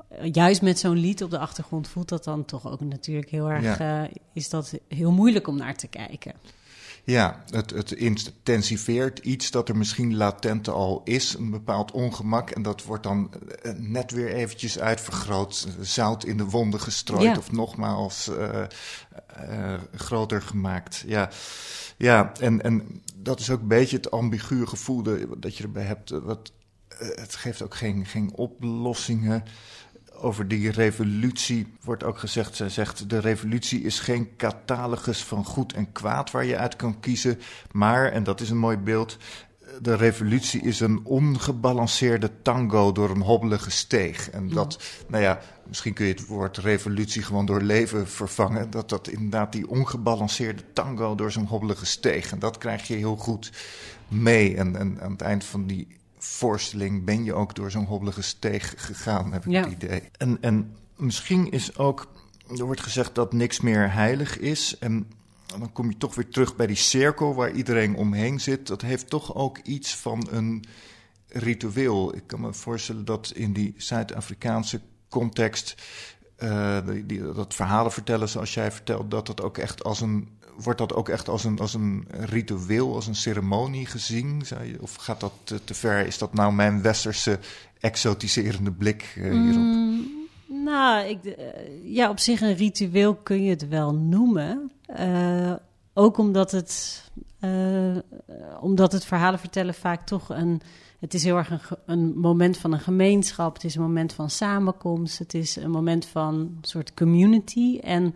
eh, 0.10 0.30
juist 0.34 0.62
met 0.62 0.80
zo'n 0.80 0.98
lied 0.98 1.24
op 1.24 1.30
de 1.30 1.40
achtergrond 1.40 1.88
voelt 1.88 2.10
dat 2.10 2.24
dan 2.24 2.46
toch 2.46 2.72
ook 2.72 2.80
natuurlijk 2.80 3.30
heel 3.30 3.52
erg. 3.52 3.80
Is 4.34 4.50
dat 4.50 4.80
heel 4.88 5.12
moeilijk 5.12 5.48
om 5.48 5.58
naar 5.58 5.76
te 5.76 5.88
kijken. 5.88 6.34
Ja, 7.10 7.44
het, 7.50 7.70
het 7.70 7.92
intensiveert 7.92 9.20
iets 9.20 9.52
dat 9.52 9.70
er 9.70 9.78
misschien 9.78 10.16
latent 10.16 10.68
al 10.68 11.02
is, 11.04 11.34
een 11.34 11.50
bepaald 11.50 11.92
ongemak. 11.92 12.50
En 12.50 12.62
dat 12.62 12.84
wordt 12.84 13.04
dan 13.04 13.34
eh, 13.62 13.72
net 13.78 14.12
weer 14.12 14.34
eventjes 14.34 14.80
uitvergroot, 14.80 15.68
zout 15.82 16.24
in 16.24 16.38
de 16.38 16.44
wonden 16.44 16.80
gestrooid 16.80 17.24
Ja. 17.24 17.38
of 17.38 17.52
nogmaals 17.52 18.28
eh, 18.28 18.64
eh, 18.64 19.80
groter 19.96 20.42
gemaakt. 20.42 21.04
Ja, 21.08 21.30
ja 21.98 22.32
en, 22.40 22.62
en 22.62 23.02
dat 23.16 23.40
is 23.40 23.50
ook 23.50 23.62
een 23.62 23.68
beetje 23.68 23.98
het 23.98 24.12
ambiguë 24.12 24.66
gevoel 24.66 25.04
dat 25.38 25.58
je 25.58 25.64
erbij 25.64 25.84
hebt. 25.84 26.10
Wat, 26.10 26.52
het 26.98 27.36
geeft 27.36 27.62
ook 27.62 27.76
geen, 27.76 28.06
geen 28.06 28.34
oplossingen 28.36 29.44
over 30.22 30.48
die 30.48 30.72
revolutie 30.72 31.68
wordt 31.84 32.04
ook 32.04 32.18
gezegd, 32.18 32.56
zij 32.56 32.70
zegt, 32.70 33.10
de 33.10 33.20
revolutie 33.20 33.82
is 33.82 34.00
geen 34.00 34.30
catalogus 34.38 35.24
van 35.24 35.46
goed 35.46 35.74
en 35.74 35.92
kwaad 35.92 36.32
waar 36.32 36.46
je 36.46 36.58
uit 36.58 36.76
kan 36.76 37.00
kiezen, 37.00 37.40
maar, 37.72 38.12
en 38.12 38.24
dat 38.24 38.42
is 38.42 38.50
een 38.50 38.58
mooi 38.58 38.78
beeld, 38.78 39.18
de 39.82 39.96
revolutie 39.96 40.62
is 40.62 40.80
een 40.80 41.06
ongebalanceerde 41.06 42.32
tango 42.42 42.92
door 42.92 43.10
een 43.10 43.22
hobbelige 43.22 43.72
steeg. 43.72 44.30
En 44.30 44.50
dat, 44.50 44.84
nou 45.08 45.24
ja, 45.24 45.40
misschien 45.68 45.94
kun 45.94 46.06
je 46.06 46.12
het 46.12 46.26
woord 46.26 46.58
revolutie 46.58 47.24
gewoon 47.24 47.46
door 47.46 47.62
leven 47.62 48.08
vervangen, 48.08 48.70
dat 48.70 48.90
dat 48.90 49.08
inderdaad 49.08 49.52
die 49.52 49.70
ongebalanceerde 49.70 50.64
tango 50.74 51.16
door 51.16 51.32
zo'n 51.32 51.46
hobbelige 51.46 51.86
steeg, 51.86 52.32
en 52.32 52.40
dat 52.40 52.58
krijg 52.58 52.88
je 52.88 52.96
heel 52.96 53.16
goed 53.16 53.52
mee. 54.08 54.56
En, 54.56 54.76
en 54.76 55.02
aan 55.02 55.12
het 55.12 55.22
eind 55.22 55.44
van 55.44 55.66
die 55.66 55.88
voorstelling 56.20 57.04
ben 57.06 57.24
je 57.24 57.34
ook 57.34 57.56
door 57.56 57.72
zo'n 57.72 57.86
hobbelige 57.86 58.22
steeg 58.22 58.74
gegaan, 58.78 59.32
heb 59.34 59.46
ik 59.46 59.52
Ja. 59.52 59.64
het 59.64 59.72
idee. 59.72 60.02
En, 60.18 60.38
en 60.42 60.76
misschien 60.96 61.52
is 61.52 61.78
ook, 61.78 62.08
er 62.58 62.66
wordt 62.66 62.82
gezegd 62.82 63.16
dat 63.16 63.34
niks 63.34 63.60
meer 63.60 63.94
heilig 63.94 64.38
is. 64.38 64.78
En 64.78 65.08
dan 65.46 65.72
kom 65.74 65.90
je 65.90 65.98
toch 65.98 66.16
weer 66.16 66.30
terug 66.30 66.56
bij 66.56 66.68
die 66.68 66.76
cirkel 66.76 67.36
waar 67.36 67.52
iedereen 67.52 67.96
omheen 67.96 68.40
zit. 68.40 68.68
Dat 68.68 68.82
heeft 68.82 69.10
toch 69.10 69.36
ook 69.36 69.58
iets 69.58 69.96
van 69.96 70.28
een 70.32 70.64
ritueel. 71.28 72.16
Ik 72.16 72.24
kan 72.26 72.42
me 72.42 72.54
voorstellen 72.54 73.06
dat 73.06 73.32
in 73.36 73.54
die 73.54 73.74
Zuid-Afrikaanse 73.78 74.82
context, 75.10 75.76
eh, 76.36 76.78
die, 76.86 77.06
die- 77.06 77.34
dat 77.34 77.54
verhalen 77.54 77.92
vertellen 77.92 78.30
zoals 78.30 78.54
jij 78.54 78.72
vertelt, 78.72 79.12
dat 79.12 79.26
dat 79.28 79.42
ook 79.42 79.58
echt 79.58 79.84
als 79.84 80.02
een. 80.02 80.38
Wordt 80.64 80.80
dat 80.80 80.94
ook 80.94 81.10
echt 81.10 81.30
als 81.30 81.44
een, 81.44 81.60
als 81.60 81.74
een 81.74 82.06
ritueel, 82.10 82.96
als 82.96 83.08
een 83.08 83.16
ceremonie 83.16 83.86
gezien? 83.86 84.44
Of 84.80 84.96
gaat 84.96 85.20
dat 85.20 85.34
te, 85.44 85.74
ver? 85.74 86.06
Is 86.06 86.18
dat 86.18 86.34
nou 86.34 86.54
mijn 86.54 86.82
westerse 86.82 87.40
exotiserende 87.80 88.72
blik 88.72 89.14
eh, 89.16 89.32
hierop? 89.32 89.64
Mm, 89.64 90.08
nou, 90.48 91.06
ik, 91.06 91.26
eh, 91.26 91.46
ja, 91.84 92.10
op 92.10 92.20
zich 92.20 92.42
een 92.42 92.56
ritueel 92.56 93.16
kun 93.16 93.44
je 93.44 93.50
het 93.50 93.68
wel 93.68 93.94
noemen. 93.94 94.72
Eh, 94.86 95.54
ook 95.94 96.18
omdat 96.18 96.52
het, 96.52 97.04
omdat 98.60 98.92
het 98.92 99.06
verhalen 99.06 99.40
vertellen 99.40 99.74
vaak 99.74 100.06
toch 100.06 100.30
een... 100.30 100.62
Het 101.00 101.14
is 101.14 101.24
heel 101.24 101.38
erg 101.38 101.50
een, 101.50 101.60
een 101.86 102.20
moment 102.20 102.58
van 102.58 102.74
een 102.74 102.80
gemeenschap. 102.80 103.54
Het 103.54 103.64
is 103.64 103.76
een 103.76 103.82
moment 103.82 104.14
van 104.14 104.30
samenkomst. 104.30 105.20
Het 105.20 105.34
is 105.34 105.56
een 105.56 105.72
moment 105.72 106.06
van 106.06 106.36
een 106.36 106.58
soort 106.62 106.94
community. 106.94 107.80
En 107.80 108.16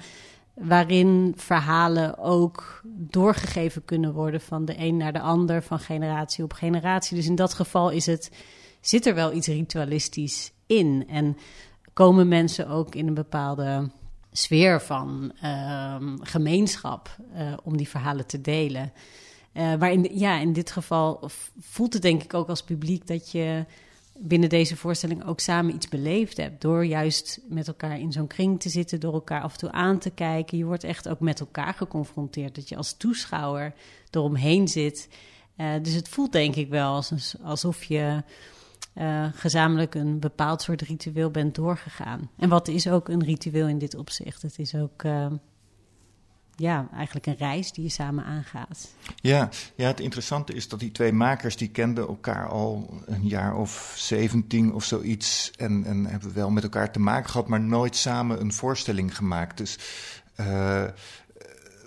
waarin 0.53 1.33
verhalen 1.35 2.17
ook 2.17 2.81
doorgegeven 2.85 3.85
kunnen 3.85 4.13
worden 4.13 4.41
van 4.41 4.65
de 4.65 4.77
een 4.77 4.97
naar 4.97 5.13
de 5.13 5.19
ander, 5.19 5.63
van 5.63 5.79
generatie 5.79 6.43
op 6.43 6.53
generatie. 6.53 7.15
Dus 7.15 7.27
in 7.27 7.35
dat 7.35 7.53
geval 7.53 7.89
is 7.89 8.05
het, 8.05 8.31
zit 8.81 9.05
er 9.05 9.15
wel 9.15 9.33
iets 9.33 9.47
ritualistisch 9.47 10.51
in. 10.65 11.05
En 11.07 11.37
komen 11.93 12.27
mensen 12.27 12.67
ook 12.67 12.95
in 12.95 13.07
een 13.07 13.13
bepaalde 13.13 13.91
sfeer 14.31 14.81
van 14.81 15.31
ehm, 15.41 16.17
gemeenschap 16.21 17.17
eh, 17.33 17.53
om 17.63 17.77
die 17.77 17.89
verhalen 17.89 18.27
te 18.27 18.41
delen. 18.41 18.93
Eh, 19.51 19.75
maar 19.75 19.91
in, 19.91 20.09
ja, 20.11 20.39
in 20.39 20.53
dit 20.53 20.71
geval 20.71 21.29
voelt 21.59 21.93
het 21.93 22.01
denk 22.01 22.23
ik 22.23 22.33
ook 22.33 22.49
als 22.49 22.63
publiek 22.63 23.07
dat 23.07 23.31
je 23.31 23.65
binnen 24.17 24.49
deze 24.49 24.75
voorstelling 24.75 25.25
ook 25.25 25.39
samen 25.39 25.75
iets 25.75 25.89
beleefd 25.89 26.37
hebt. 26.37 26.61
Door 26.61 26.85
juist 26.85 27.39
met 27.47 27.67
elkaar 27.67 27.99
in 27.99 28.11
zo'n 28.11 28.27
kring 28.27 28.59
te 28.59 28.69
zitten, 28.69 28.99
door 28.99 29.13
elkaar 29.13 29.41
af 29.41 29.51
en 29.51 29.57
toe 29.57 29.71
aan 29.71 29.99
te 29.99 30.09
kijken. 30.09 30.57
Je 30.57 30.65
wordt 30.65 30.83
echt 30.83 31.09
ook 31.09 31.19
met 31.19 31.39
elkaar 31.39 31.73
geconfronteerd. 31.73 32.55
Dat 32.55 32.69
je 32.69 32.75
als 32.75 32.97
toeschouwer 32.97 33.73
eromheen 34.11 34.67
zit. 34.67 35.09
Eh, 35.55 35.73
dus 35.81 35.93
het 35.93 36.09
voelt 36.09 36.31
denk 36.31 36.55
ik 36.55 36.69
wel 36.69 36.93
als 36.93 37.35
alsof 37.43 37.83
je 37.83 38.23
eh, 38.93 39.27
gezamenlijk 39.33 39.95
een 39.95 40.19
bepaald 40.19 40.61
soort 40.61 40.81
ritueel 40.81 41.31
bent 41.31 41.55
doorgegaan. 41.55 42.29
En 42.37 42.49
wat 42.49 42.67
is 42.67 42.87
ook 42.87 43.07
een 43.09 43.23
ritueel 43.23 43.67
in 43.67 43.77
dit 43.77 43.95
opzicht? 43.95 44.41
Het 44.41 44.59
is 44.59 44.75
ook 44.75 45.03
eh, 45.03 45.31
ja, 46.63 46.87
eigenlijk 46.93 47.25
een 47.25 47.35
reis 47.35 47.71
die 47.71 47.83
je 47.83 47.89
samen 47.89 48.23
aangaat. 48.23 48.87
Ja, 49.15 49.49
ja, 49.75 49.87
het 49.87 49.99
interessante 49.99 50.53
is 50.53 50.67
dat 50.67 50.79
die 50.79 50.91
twee 50.91 51.13
makers 51.13 51.57
die 51.57 51.69
kenden 51.69 52.07
elkaar 52.07 52.47
al 52.47 53.01
een 53.05 53.27
jaar 53.27 53.55
of 53.55 53.93
zeventien 53.97 54.73
of 54.73 54.83
zoiets. 54.83 55.51
En, 55.55 55.83
en 55.85 56.05
hebben 56.05 56.33
wel 56.33 56.49
met 56.49 56.63
elkaar 56.63 56.91
te 56.91 56.99
maken 56.99 57.29
gehad, 57.29 57.47
maar 57.47 57.61
nooit 57.61 57.95
samen 57.95 58.41
een 58.41 58.53
voorstelling 58.53 59.15
gemaakt. 59.15 59.57
Dus 59.57 59.79
eh, 60.35 60.83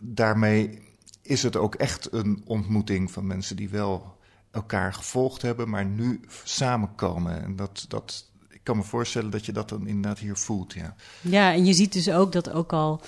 daarmee 0.03 0.83
is 1.23 1.43
het 1.43 1.57
ook 1.57 1.75
echt 1.75 2.12
een 2.12 2.43
ontmoeting 2.45 3.11
van 3.11 3.27
mensen 3.27 3.57
die 3.57 3.69
wel 3.69 4.17
elkaar 4.51 4.95
gevolgd 4.95 5.43
hebben, 5.43 5.69
maar 5.69 5.85
nu 5.85 6.21
samenkomen. 6.45 7.43
En 7.43 7.57
dat, 7.57 7.85
dat, 7.89 8.31
ik 8.49 8.61
kan 8.62 8.77
me 8.77 8.83
voorstellen 8.83 9.31
dat 9.31 9.47
je 9.47 9.53
dat 9.53 9.69
dan 9.69 9.87
inderdaad 9.87 10.19
hier 10.19 10.37
voelt. 10.37 10.73
Ja, 10.73 10.95
Ja, 11.21 11.53
en 11.53 11.65
je 11.65 11.73
ziet 11.73 11.93
dus 11.93 12.11
ook 12.11 12.33
dat 12.33 12.51
ook 12.51 12.73
al 12.73 13.01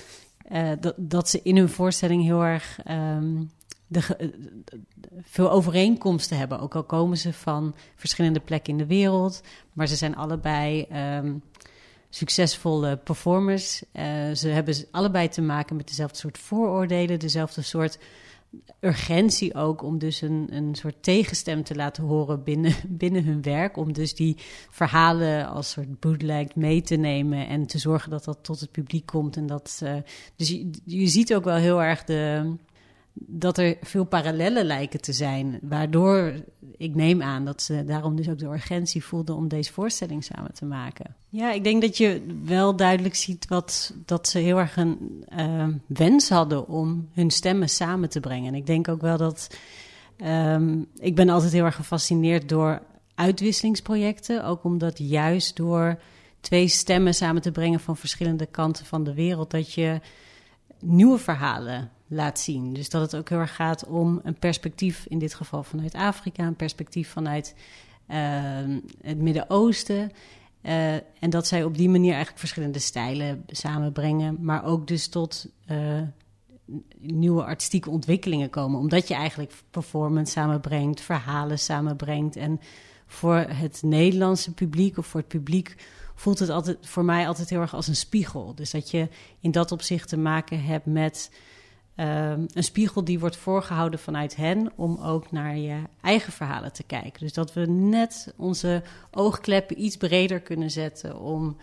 eh, 0.49 0.71
dat, 0.97 1.29
ze 1.29 1.41
in 1.43 1.57
hun 1.57 1.69
voorstelling 1.69 2.23
heel 2.23 2.45
erg 2.45 2.79
ehm, 2.85 3.45
de, 3.87 4.33
veel 5.23 5.51
overeenkomsten 5.51 6.39
hebben. 6.39 6.61
Ook 6.61 6.75
al 6.75 6.85
komen 6.85 7.17
ze 7.19 7.33
van 7.33 7.75
verschillende 7.97 8.41
plekken 8.41 8.73
in 8.73 8.79
de 8.79 8.87
wereld, 8.87 9.43
maar 9.73 9.87
ze 9.87 9.97
zijn 9.97 10.17
allebei 10.17 10.83
ehm, 10.83 11.35
succesvolle 12.11 12.97
performers. 12.97 13.83
Eh, 13.93 14.05
ze 14.35 14.49
hebben 14.49 14.75
allebei 14.91 15.29
te 15.29 15.43
maken 15.43 15.77
met 15.77 15.89
dezelfde 15.89 16.17
soort 16.17 16.39
vooroordelen, 16.39 17.19
dezelfde 17.19 17.63
soort 17.63 17.99
urgentie 18.81 19.55
ook 19.55 19.83
om 19.83 19.99
dus 19.99 20.21
een, 20.21 20.47
een 20.51 20.75
soort 20.75 21.03
tegenstem 21.03 21.63
te 21.65 21.75
laten 21.75 22.05
horen 22.05 22.43
binnen, 22.43 22.75
binnen 23.03 23.25
hun 23.25 23.43
werk. 23.43 23.77
Om 23.77 23.93
dus 23.93 24.15
die 24.15 24.37
verhalen 24.71 25.49
als 25.49 25.71
soort 25.71 26.01
bootleg 26.01 26.55
mee 26.55 26.83
te 26.83 26.97
nemen 26.97 27.49
en 27.49 27.67
te 27.67 27.79
zorgen 27.79 28.11
dat 28.11 28.25
dat 28.25 28.39
tot 28.43 28.61
het 28.61 28.71
publiek 28.71 29.07
komt. 29.07 29.37
En 29.37 29.47
dat, 29.47 29.81
eh, 29.83 29.97
dus 30.37 30.49
je, 30.49 30.71
je 30.85 31.07
ziet 31.07 31.35
ook 31.35 31.45
wel 31.45 31.57
heel 31.57 31.83
erg 31.83 32.05
de, 32.05 32.55
dat 33.27 33.59
er 33.59 33.77
veel 33.81 34.05
parallellen 34.05 34.65
lijken 34.65 35.01
te 35.01 35.13
zijn. 35.13 35.59
Waardoor 35.63 36.35
ik 36.77 36.95
neem 36.95 37.23
aan 37.23 37.45
dat 37.45 37.63
ze 37.63 37.85
daarom 37.85 38.17
dus 38.17 38.29
ook 38.29 38.39
de 38.39 38.47
urgentie 38.47 39.05
voelden 39.05 39.37
om 39.37 39.49
deze 39.49 39.73
voorstelling 39.73 40.25
samen 40.25 40.55
te 40.55 40.65
maken. 40.65 41.15
Ja, 41.29 41.53
ik 41.53 41.65
denk 41.65 41.83
dat 41.83 41.97
je 41.97 42.23
wel 42.45 42.77
duidelijk 42.77 43.15
ziet 43.15 43.49
wat, 43.49 43.95
dat 44.05 44.29
ze 44.29 44.39
heel 44.39 44.59
erg 44.59 44.77
een 44.77 45.25
eh, 45.29 45.67
wens 45.87 46.29
hadden 46.29 46.69
om 46.69 47.09
hun 47.13 47.31
stemmen 47.31 47.69
samen 47.69 48.09
te 48.09 48.21
brengen. 48.21 48.49
En 48.49 48.55
ik 48.55 48.67
denk 48.67 48.89
ook 48.89 49.01
wel 49.01 49.17
dat. 49.17 49.57
ehm, 50.17 50.83
ik 50.97 51.15
ben 51.15 51.29
altijd 51.29 51.53
heel 51.53 51.65
erg 51.65 51.75
gefascineerd 51.75 52.49
door 52.49 52.83
uitwisselingsprojecten. 53.15 54.45
Ook 54.45 54.65
omdat 54.65 54.99
juist 54.99 55.57
door 55.57 56.01
twee 56.41 56.69
stemmen 56.69 57.15
samen 57.15 57.43
te 57.43 57.53
brengen 57.53 57.81
van 57.81 57.97
verschillende 57.97 58.47
kanten 58.47 58.87
van 58.87 59.05
de 59.05 59.15
wereld, 59.15 59.51
dat 59.51 59.73
je 59.73 60.01
nieuwe 60.81 61.19
verhalen 61.19 61.91
laat 62.09 62.39
zien. 62.39 62.73
Dus 62.73 62.89
dat 62.89 63.01
het 63.01 63.17
ook 63.17 63.29
heel 63.29 63.39
erg 63.39 63.55
gaat 63.55 63.87
om 63.87 64.21
een 64.23 64.39
perspectief, 64.39 65.07
in 65.09 65.19
dit 65.19 65.35
geval 65.35 65.63
vanuit 65.63 65.95
Afrika, 65.95 66.47
een 66.47 66.57
perspectief 66.57 67.11
vanuit 67.11 67.55
ehm, 68.07 68.81
het 69.03 69.19
Midden-Oosten. 69.19 70.13
Eh, 70.61 70.95
en 70.95 71.31
dat 71.31 71.47
zij 71.47 71.65
op 71.65 71.77
die 71.77 71.89
manier 71.89 72.11
eigenlijk 72.11 72.39
verschillende 72.39 72.79
stijlen 72.79 73.45
samenbrengen, 73.47 74.37
maar 74.41 74.65
ook 74.65 74.87
dus 74.87 75.09
tot 75.09 75.47
eh, 75.67 76.03
nieuwe 76.99 77.45
artistieke 77.45 77.91
ontwikkelingen 77.91 78.51
komen. 78.51 78.81
Omdat 78.81 79.09
je 79.09 79.15
eigenlijk 79.15 79.53
performance 79.71 80.33
samenbrengt, 80.33 81.01
verhalen 81.01 81.59
samenbrengt. 81.59 82.37
En 82.37 82.61
voor 83.07 83.37
het 83.37 83.83
Nederlandse 83.83 84.53
publiek 84.55 84.99
of 84.99 85.07
voor 85.07 85.21
het 85.21 85.29
publiek 85.29 85.77
voelt 86.15 86.39
het 86.39 86.51
altijd 86.51 86.79
voor 86.81 87.05
mij 87.05 87.29
altijd 87.29 87.51
heel 87.51 87.61
erg 87.61 87.75
als 87.75 87.89
een 87.89 87.97
spiegel. 87.97 88.55
Dus 88.55 88.71
dat 88.71 88.91
je 88.91 89.09
in 89.41 89.51
dat 89.51 89.73
opzicht 89.73 90.09
te 90.09 90.17
maken 90.17 90.65
hebt 90.65 90.87
met 90.87 91.31
ehm, 91.99 92.47
een 92.53 92.65
spiegel 92.65 93.05
die 93.05 93.19
wordt 93.19 93.37
voorgehouden 93.37 93.99
vanuit 93.99 94.37
hen 94.37 94.73
om 94.77 94.99
ook 95.03 95.31
naar 95.31 95.57
je 95.57 95.83
eigen 96.01 96.33
verhalen 96.33 96.73
te 96.73 96.83
kijken. 96.83 97.21
Dus 97.21 97.33
dat 97.33 97.53
we 97.53 97.67
net 97.67 98.35
onze 98.37 98.83
oogkleppen 99.11 99.83
iets 99.83 99.97
breder 99.97 100.41
kunnen 100.41 100.71
zetten 100.71 101.21
om 101.21 101.57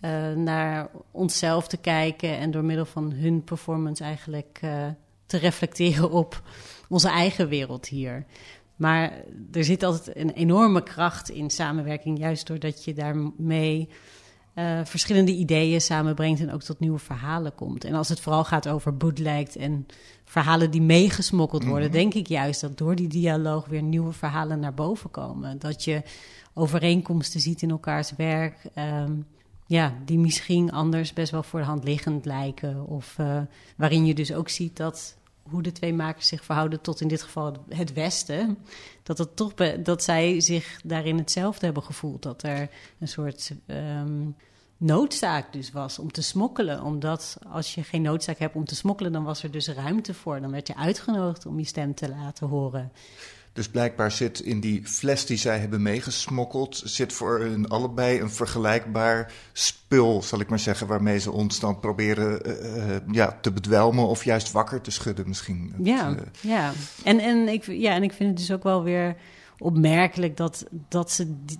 eh, 0.00 0.32
naar 0.32 0.90
onszelf 1.10 1.68
te 1.68 1.76
kijken 1.76 2.38
en 2.38 2.50
door 2.50 2.64
middel 2.64 2.84
van 2.84 3.12
hun 3.12 3.44
performance 3.44 4.04
eigenlijk 4.04 4.58
eh, 4.60 4.86
te 5.26 5.36
reflecteren 5.36 6.10
op 6.10 6.42
onze 6.88 7.08
eigen 7.08 7.48
wereld 7.48 7.86
hier. 7.86 8.24
Maar 8.76 9.12
er 9.52 9.64
zit 9.64 9.82
altijd 9.82 10.16
een 10.16 10.30
enorme 10.30 10.82
kracht 10.82 11.30
in 11.30 11.50
samenwerking, 11.50 12.18
juist 12.18 12.46
doordat 12.46 12.84
je 12.84 12.94
daarmee 12.94 13.88
eh, 14.58 14.80
verschillende 14.84 15.32
ideeën 15.32 15.80
samenbrengt 15.80 16.40
en 16.40 16.52
ook 16.52 16.62
tot 16.62 16.80
nieuwe 16.80 16.98
verhalen 16.98 17.54
komt. 17.54 17.84
En 17.84 17.94
als 17.94 18.08
het 18.08 18.20
vooral 18.20 18.44
gaat 18.44 18.68
over 18.68 18.96
bootlegged 18.96 19.56
en 19.56 19.86
verhalen 20.24 20.70
die 20.70 20.82
meegesmokkeld 20.82 21.64
worden, 21.64 21.90
denk 21.90 22.14
ik 22.14 22.26
juist 22.26 22.60
dat 22.60 22.78
door 22.78 22.94
die 22.94 23.08
dialoog 23.08 23.66
weer 23.66 23.82
nieuwe 23.82 24.12
verhalen 24.12 24.60
naar 24.60 24.74
boven 24.74 25.10
komen. 25.10 25.58
Dat 25.58 25.84
je 25.84 26.02
overeenkomsten 26.54 27.40
ziet 27.40 27.62
in 27.62 27.70
elkaars 27.70 28.12
werk. 28.16 28.56
ehm, 28.74 29.12
ja, 29.66 29.94
die 30.04 30.18
misschien 30.18 30.72
anders 30.72 31.12
best 31.12 31.30
wel 31.30 31.42
voor 31.42 31.60
de 31.60 31.66
hand 31.66 31.84
liggend 31.84 32.24
lijken. 32.24 32.86
Of 32.86 33.14
eh, 33.18 33.40
waarin 33.76 34.06
je 34.06 34.14
dus 34.14 34.32
ook 34.32 34.48
ziet 34.48 34.76
dat 34.76 35.16
hoe 35.48 35.62
de 35.62 35.72
twee 35.72 35.94
makers 35.94 36.28
zich 36.28 36.44
verhouden 36.44 36.80
tot 36.80 37.00
in 37.00 37.08
dit 37.08 37.22
geval 37.22 37.56
het 37.68 37.92
Westen. 37.92 38.58
Dat, 39.02 39.18
het 39.18 39.36
toch 39.36 39.54
dat 39.82 40.02
zij 40.02 40.40
zich 40.40 40.80
daarin 40.84 41.18
hetzelfde 41.18 41.64
hebben 41.64 41.82
gevoeld. 41.82 42.22
Dat 42.22 42.42
er 42.42 42.68
een 42.98 43.08
soort 43.08 43.52
ehm, 43.66 44.26
noodzaak 44.76 45.52
dus 45.52 45.72
was 45.72 45.98
om 45.98 46.12
te 46.12 46.22
smokkelen. 46.22 46.82
Omdat 46.82 47.38
als 47.50 47.74
je 47.74 47.82
geen 47.82 48.02
noodzaak 48.02 48.38
hebt 48.38 48.54
om 48.54 48.64
te 48.64 48.74
smokkelen, 48.74 49.12
dan 49.12 49.24
was 49.24 49.42
er 49.42 49.50
dus 49.50 49.68
ruimte 49.68 50.14
voor. 50.14 50.40
Dan 50.40 50.50
werd 50.50 50.66
je 50.66 50.76
uitgenodigd 50.76 51.46
om 51.46 51.58
je 51.58 51.66
stem 51.66 51.94
te 51.94 52.08
laten 52.08 52.46
horen. 52.46 52.92
Dus 53.58 53.68
blijkbaar 53.68 54.10
zit 54.10 54.40
in 54.40 54.60
die 54.60 54.86
fles 54.86 55.26
die 55.26 55.36
zij 55.36 55.58
hebben 55.58 55.82
meegesmokkeld, 55.82 56.82
zit 56.84 57.12
voor 57.12 57.40
hun 57.40 57.68
allebei 57.68 58.20
een 58.20 58.30
vergelijkbaar 58.30 59.32
spul, 59.52 60.22
zal 60.22 60.40
ik 60.40 60.48
maar 60.48 60.58
zeggen, 60.58 60.86
waarmee 60.86 61.18
ze 61.18 61.30
ons 61.30 61.60
dan 61.60 61.80
proberen 61.80 62.44
eh, 62.44 62.94
eh, 62.94 63.02
ja, 63.10 63.38
te 63.40 63.52
bedwelmen 63.52 64.06
of 64.06 64.24
juist 64.24 64.52
wakker 64.52 64.80
te 64.80 64.90
schudden 64.90 65.28
misschien. 65.28 65.72
Het, 65.76 65.86
Ja, 65.86 66.10
eh, 66.10 66.22
ja. 66.40 66.72
En, 67.04 67.18
en, 67.18 67.48
ik, 67.48 67.64
ja, 67.66 67.94
en 67.94 68.02
ik 68.02 68.12
vind 68.12 68.28
het 68.28 68.38
dus 68.38 68.52
ook 68.52 68.62
wel 68.62 68.82
weer 68.82 69.16
opmerkelijk 69.58 70.36
dat, 70.36 70.66
dat 70.88 71.10
ze 71.10 71.44
die, 71.44 71.58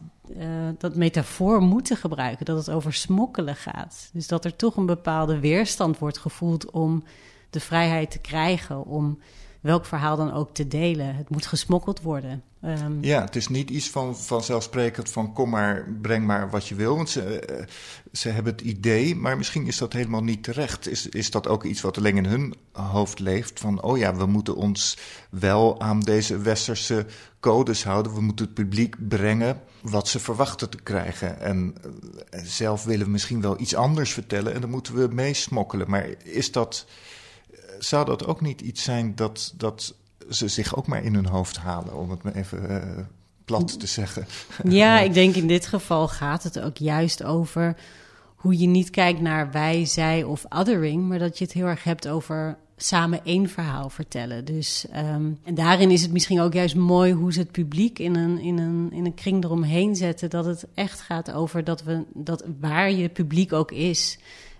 dat 0.78 0.96
metafoor 0.96 1.60
moeten 1.60 1.96
gebruiken, 1.96 2.44
dat 2.44 2.56
het 2.56 2.70
over 2.70 2.92
smokkelen 2.92 3.56
gaat. 3.56 4.10
Dus 4.12 4.26
dat 4.26 4.44
er 4.44 4.56
toch 4.56 4.76
een 4.76 4.86
bepaalde 4.86 5.40
weerstand 5.40 5.98
wordt 5.98 6.18
gevoeld 6.18 6.70
om 6.70 7.02
de 7.50 7.60
vrijheid 7.60 8.10
te 8.10 8.18
krijgen, 8.18 8.84
om 8.84 9.18
welk 9.60 9.84
verhaal 9.84 10.16
dan 10.16 10.32
ook 10.32 10.54
te 10.54 10.68
delen. 10.68 11.14
Het 11.14 11.30
moet 11.30 11.46
gesmokkeld 11.46 12.02
worden. 12.02 12.42
Ehm, 12.62 12.92
Ja, 13.00 13.20
het 13.20 13.36
is 13.36 13.48
niet 13.48 13.70
iets 13.70 13.90
van 13.90 14.16
vanzelfsprekend 14.16 15.10
van 15.10 15.32
kom 15.32 15.50
maar, 15.50 15.88
breng 16.02 16.26
maar 16.26 16.50
wat 16.50 16.68
je 16.68 16.74
wil. 16.74 16.96
Want 16.96 17.10
ze, 17.10 17.40
eh, 17.40 17.66
ze 18.12 18.28
hebben 18.28 18.52
het 18.52 18.62
idee, 18.62 19.16
maar 19.16 19.36
misschien 19.36 19.66
is 19.66 19.78
dat 19.78 19.92
helemaal 19.92 20.22
niet 20.22 20.42
terecht. 20.42 20.88
Is, 20.88 21.08
is 21.08 21.30
dat 21.30 21.48
ook 21.48 21.64
iets 21.64 21.80
wat 21.80 21.98
alleen 21.98 22.16
in 22.16 22.26
hun 22.26 22.54
hoofd 22.72 23.18
leeft? 23.18 23.60
Van 23.60 23.82
oh 23.82 23.98
ja, 23.98 24.14
we 24.14 24.26
moeten 24.26 24.56
ons 24.56 24.98
wel 25.30 25.80
aan 25.80 26.00
deze 26.00 26.38
westerse 26.38 27.06
codes 27.40 27.84
houden. 27.84 28.14
We 28.14 28.20
moeten 28.20 28.44
het 28.44 28.54
publiek 28.54 29.08
brengen 29.08 29.60
wat 29.82 30.08
ze 30.08 30.18
verwachten 30.18 30.70
te 30.70 30.82
krijgen. 30.82 31.40
En 31.40 31.74
eh, 32.30 32.40
zelf 32.44 32.84
willen 32.84 33.06
we 33.06 33.12
misschien 33.12 33.40
wel 33.40 33.60
iets 33.60 33.74
anders 33.74 34.12
vertellen 34.12 34.54
en 34.54 34.60
dan 34.60 34.70
moeten 34.70 34.94
we 34.94 35.14
meesmokkelen. 35.14 35.90
Maar 35.90 36.06
is 36.24 36.52
dat, 36.52 36.86
zou 37.78 38.04
dat 38.04 38.26
ook 38.26 38.40
niet 38.40 38.60
iets 38.60 38.82
zijn 38.82 39.14
dat... 39.14 39.52
dat 39.56 39.94
ze 40.30 40.48
zich 40.48 40.76
ook 40.76 40.86
maar 40.86 41.04
in 41.04 41.14
hun 41.14 41.26
hoofd 41.26 41.56
halen, 41.56 41.96
om 41.96 42.10
het 42.10 42.22
maar 42.22 42.34
even 42.34 42.68
eh, 42.68 43.04
plat 43.44 43.80
te 43.80 43.86
zeggen. 43.86 44.26
Ja, 44.64 45.00
ik 45.00 45.14
denk 45.14 45.34
in 45.34 45.46
dit 45.46 45.66
geval 45.66 46.08
gaat 46.08 46.42
het 46.42 46.60
ook 46.60 46.76
juist 46.76 47.22
over 47.22 47.76
hoe 48.36 48.58
je 48.58 48.66
niet 48.66 48.90
kijkt 48.90 49.20
naar 49.20 49.50
wij, 49.50 49.84
zij 49.84 50.22
of 50.22 50.44
othering, 50.48 51.08
maar 51.08 51.18
dat 51.18 51.38
je 51.38 51.44
het 51.44 51.52
heel 51.52 51.66
erg 51.66 51.84
hebt 51.84 52.08
over 52.08 52.58
samen 52.76 53.24
één 53.24 53.48
verhaal 53.48 53.90
vertellen. 53.90 54.44
Dus, 54.44 54.86
ehm, 54.92 55.30
en 55.42 55.54
daarin 55.54 55.90
is 55.90 56.02
het 56.02 56.12
misschien 56.12 56.40
ook 56.40 56.52
juist 56.52 56.74
mooi 56.74 57.12
hoe 57.12 57.32
ze 57.32 57.38
het 57.38 57.50
publiek 57.50 57.98
in 57.98 58.14
een, 58.14 58.38
in 58.38 58.58
een, 58.58 58.92
in 58.92 59.04
een 59.04 59.14
kring 59.14 59.44
eromheen 59.44 59.96
zetten. 59.96 60.30
Dat 60.30 60.44
het 60.44 60.66
echt 60.74 61.00
gaat 61.00 61.32
over 61.32 61.64
dat 61.64 61.82
we, 61.82 62.04
dat 62.14 62.44
waar 62.60 62.90
je 62.90 63.08
publiek 63.08 63.52
ook 63.52 63.72
is, 63.72 64.18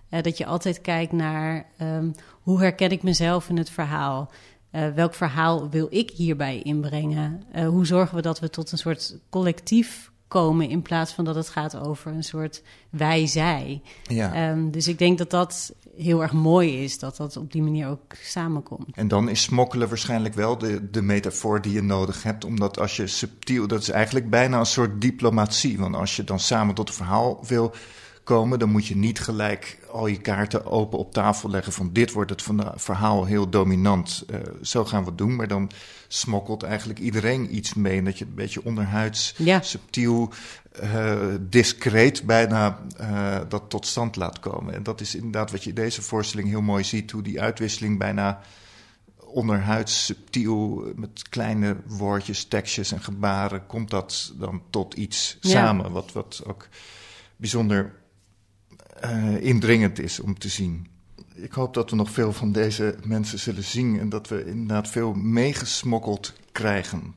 eh, 0.08 0.22
dat 0.22 0.38
je 0.38 0.46
altijd 0.46 0.80
kijkt 0.80 1.12
naar 1.12 1.66
ehm, 1.76 2.10
hoe 2.42 2.60
herken 2.60 2.90
ik 2.90 3.02
mezelf 3.02 3.48
in 3.48 3.56
het 3.56 3.70
verhaal. 3.70 4.30
Uh, 4.72 4.88
welk 4.94 5.14
verhaal 5.14 5.70
wil 5.70 5.86
ik 5.90 6.10
hierbij 6.10 6.62
inbrengen? 6.62 7.42
Uh, 7.56 7.68
hoe 7.68 7.86
zorgen 7.86 8.16
we 8.16 8.22
dat 8.22 8.40
we 8.40 8.50
tot 8.50 8.72
een 8.72 8.78
soort 8.78 9.16
collectief 9.30 10.10
komen 10.28 10.68
in 10.68 10.82
plaats 10.82 11.12
van 11.12 11.24
dat 11.24 11.34
het 11.34 11.48
gaat 11.48 11.76
over 11.76 12.12
een 12.12 12.24
soort 12.24 12.62
wij-zij? 12.90 13.82
Ja. 14.02 14.50
Um, 14.50 14.70
dus 14.70 14.88
ik 14.88 14.98
denk 14.98 15.18
dat 15.18 15.30
dat 15.30 15.74
heel 15.96 16.22
erg 16.22 16.32
mooi 16.32 16.84
is, 16.84 16.98
dat 16.98 17.16
dat 17.16 17.36
op 17.36 17.52
die 17.52 17.62
manier 17.62 17.88
ook 17.88 18.14
samenkomt. 18.22 18.96
En 18.96 19.08
dan 19.08 19.28
is 19.28 19.42
smokkelen 19.42 19.88
waarschijnlijk 19.88 20.34
wel 20.34 20.58
de, 20.58 20.90
de 20.90 21.02
metafoor 21.02 21.62
die 21.62 21.72
je 21.72 21.82
nodig 21.82 22.22
hebt, 22.22 22.44
omdat 22.44 22.78
als 22.78 22.96
je 22.96 23.06
subtiel, 23.06 23.66
dat 23.66 23.80
is 23.80 23.88
eigenlijk 23.88 24.30
bijna 24.30 24.58
een 24.58 24.66
soort 24.66 25.00
diplomatie. 25.00 25.78
Want 25.78 25.94
als 25.94 26.16
je 26.16 26.24
dan 26.24 26.40
samen 26.40 26.74
tot 26.74 26.88
een 26.88 26.94
verhaal 26.94 27.44
wil 27.46 27.74
komen, 28.28 28.58
dan 28.58 28.70
moet 28.70 28.86
je 28.86 28.96
niet 28.96 29.20
gelijk 29.20 29.78
al 29.90 30.06
je 30.06 30.20
kaarten 30.20 30.66
open 30.66 30.98
op 30.98 31.12
tafel 31.12 31.50
leggen 31.50 31.72
van 31.72 31.92
dit 31.92 32.12
wordt 32.12 32.30
het 32.30 32.44
verhaal 32.74 33.24
heel 33.24 33.48
dominant, 33.48 34.24
uh, 34.30 34.36
zo 34.62 34.84
gaan 34.84 35.02
we 35.02 35.08
het 35.08 35.18
doen. 35.18 35.36
Maar 35.36 35.48
dan 35.48 35.70
smokkelt 36.08 36.62
eigenlijk 36.62 36.98
iedereen 36.98 37.56
iets 37.56 37.74
mee 37.74 37.98
en 37.98 38.04
dat 38.04 38.18
je 38.18 38.24
een 38.24 38.34
beetje 38.34 38.64
onderhuids, 38.64 39.34
ja. 39.36 39.60
subtiel, 39.60 40.32
uh, 40.82 41.16
discreet 41.40 42.22
bijna 42.26 42.78
uh, 43.00 43.40
dat 43.48 43.62
tot 43.68 43.86
stand 43.86 44.16
laat 44.16 44.40
komen. 44.40 44.74
En 44.74 44.82
dat 44.82 45.00
is 45.00 45.14
inderdaad 45.14 45.50
wat 45.50 45.62
je 45.62 45.68
in 45.68 45.74
deze 45.74 46.02
voorstelling 46.02 46.48
heel 46.48 46.62
mooi 46.62 46.84
ziet, 46.84 47.10
hoe 47.10 47.22
die 47.22 47.40
uitwisseling 47.40 47.98
bijna 47.98 48.40
onderhuids, 49.16 50.04
subtiel, 50.04 50.92
met 50.96 51.28
kleine 51.28 51.76
woordjes, 51.86 52.44
tekstjes 52.44 52.92
en 52.92 53.02
gebaren, 53.02 53.66
komt 53.66 53.90
dat 53.90 54.32
dan 54.38 54.62
tot 54.70 54.94
iets 54.94 55.36
ja. 55.40 55.50
samen, 55.50 55.92
wat, 55.92 56.12
wat 56.12 56.42
ook 56.46 56.68
bijzonder 57.36 57.96
uh, 59.04 59.42
indringend 59.42 59.98
is 59.98 60.20
om 60.20 60.38
te 60.38 60.48
zien. 60.48 60.86
ik 61.34 61.52
hoop 61.52 61.74
dat 61.74 61.90
we 61.90 61.96
nog 61.96 62.10
veel 62.10 62.32
van 62.32 62.52
deze 62.52 62.94
mensen 63.04 63.38
zullen 63.38 63.64
zien 63.64 64.00
en 64.00 64.08
dat 64.08 64.28
we 64.28 64.44
inderdaad 64.44 64.88
veel 64.88 65.12
meegesmokkeld 65.12 66.32
krijgen. 66.52 67.14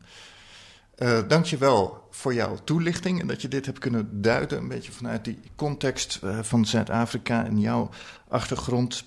Uh, 0.97 1.19
Dank 1.27 1.45
je 1.45 1.57
wel 1.57 2.07
voor 2.09 2.33
jouw 2.33 2.55
toelichting 2.63 3.21
en 3.21 3.27
dat 3.27 3.41
je 3.41 3.47
dit 3.47 3.65
hebt 3.65 3.79
kunnen 3.79 4.21
duiden, 4.21 4.57
een 4.57 4.67
beetje 4.67 4.91
vanuit 4.91 5.25
die 5.25 5.39
context 5.55 6.19
uh, 6.23 6.39
van 6.41 6.65
Zuid-Afrika 6.65 7.45
en 7.45 7.59
jouw 7.59 7.89
achtergrond. 8.27 9.03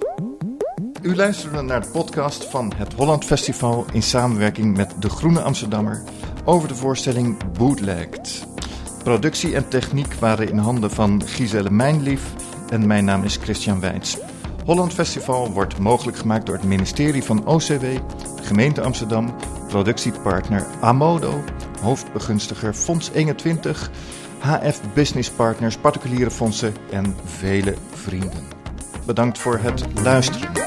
U 1.02 1.16
luisterde 1.16 1.62
naar 1.62 1.82
de 1.82 1.88
podcast 1.88 2.44
van 2.44 2.72
het 2.76 2.92
Holland 2.92 3.24
Festival 3.24 3.86
in 3.92 4.02
samenwerking 4.02 4.76
met 4.76 4.94
De 4.98 5.08
Groene 5.08 5.40
Amsterdammer 5.40 6.02
over 6.44 6.68
de 6.68 6.74
voorstelling 6.74 7.52
Bootlegged. 7.52 8.46
Productie 9.02 9.54
en 9.54 9.68
techniek 9.68 10.14
waren 10.14 10.48
in 10.48 10.58
handen 10.58 10.90
van 10.90 11.22
Giselle 11.26 11.70
Mijnlief 11.70 12.32
en 12.68 12.86
mijn 12.86 13.04
naam 13.04 13.22
is 13.22 13.36
Christian 13.36 13.80
Wijns. 13.80 14.18
Holland 14.64 14.92
Festival 14.92 15.52
wordt 15.52 15.78
mogelijk 15.78 16.16
gemaakt 16.16 16.46
door 16.46 16.54
het 16.54 16.64
ministerie 16.64 17.22
van 17.22 17.46
OCW, 17.46 17.84
gemeente 18.42 18.82
Amsterdam, 18.82 19.34
productiepartner 19.68 20.66
Amodo, 20.80 21.44
hoofdbegunstiger 21.80 22.74
Fonds 22.74 23.10
21, 23.10 23.90
HF 24.38 24.80
Business 24.94 25.30
Partners, 25.30 25.76
particuliere 25.76 26.30
fondsen 26.30 26.74
en 26.90 27.16
vele 27.24 27.74
vrienden. 27.92 28.42
Bedankt 29.06 29.38
voor 29.38 29.58
het 29.58 29.84
luisteren. 30.02 30.64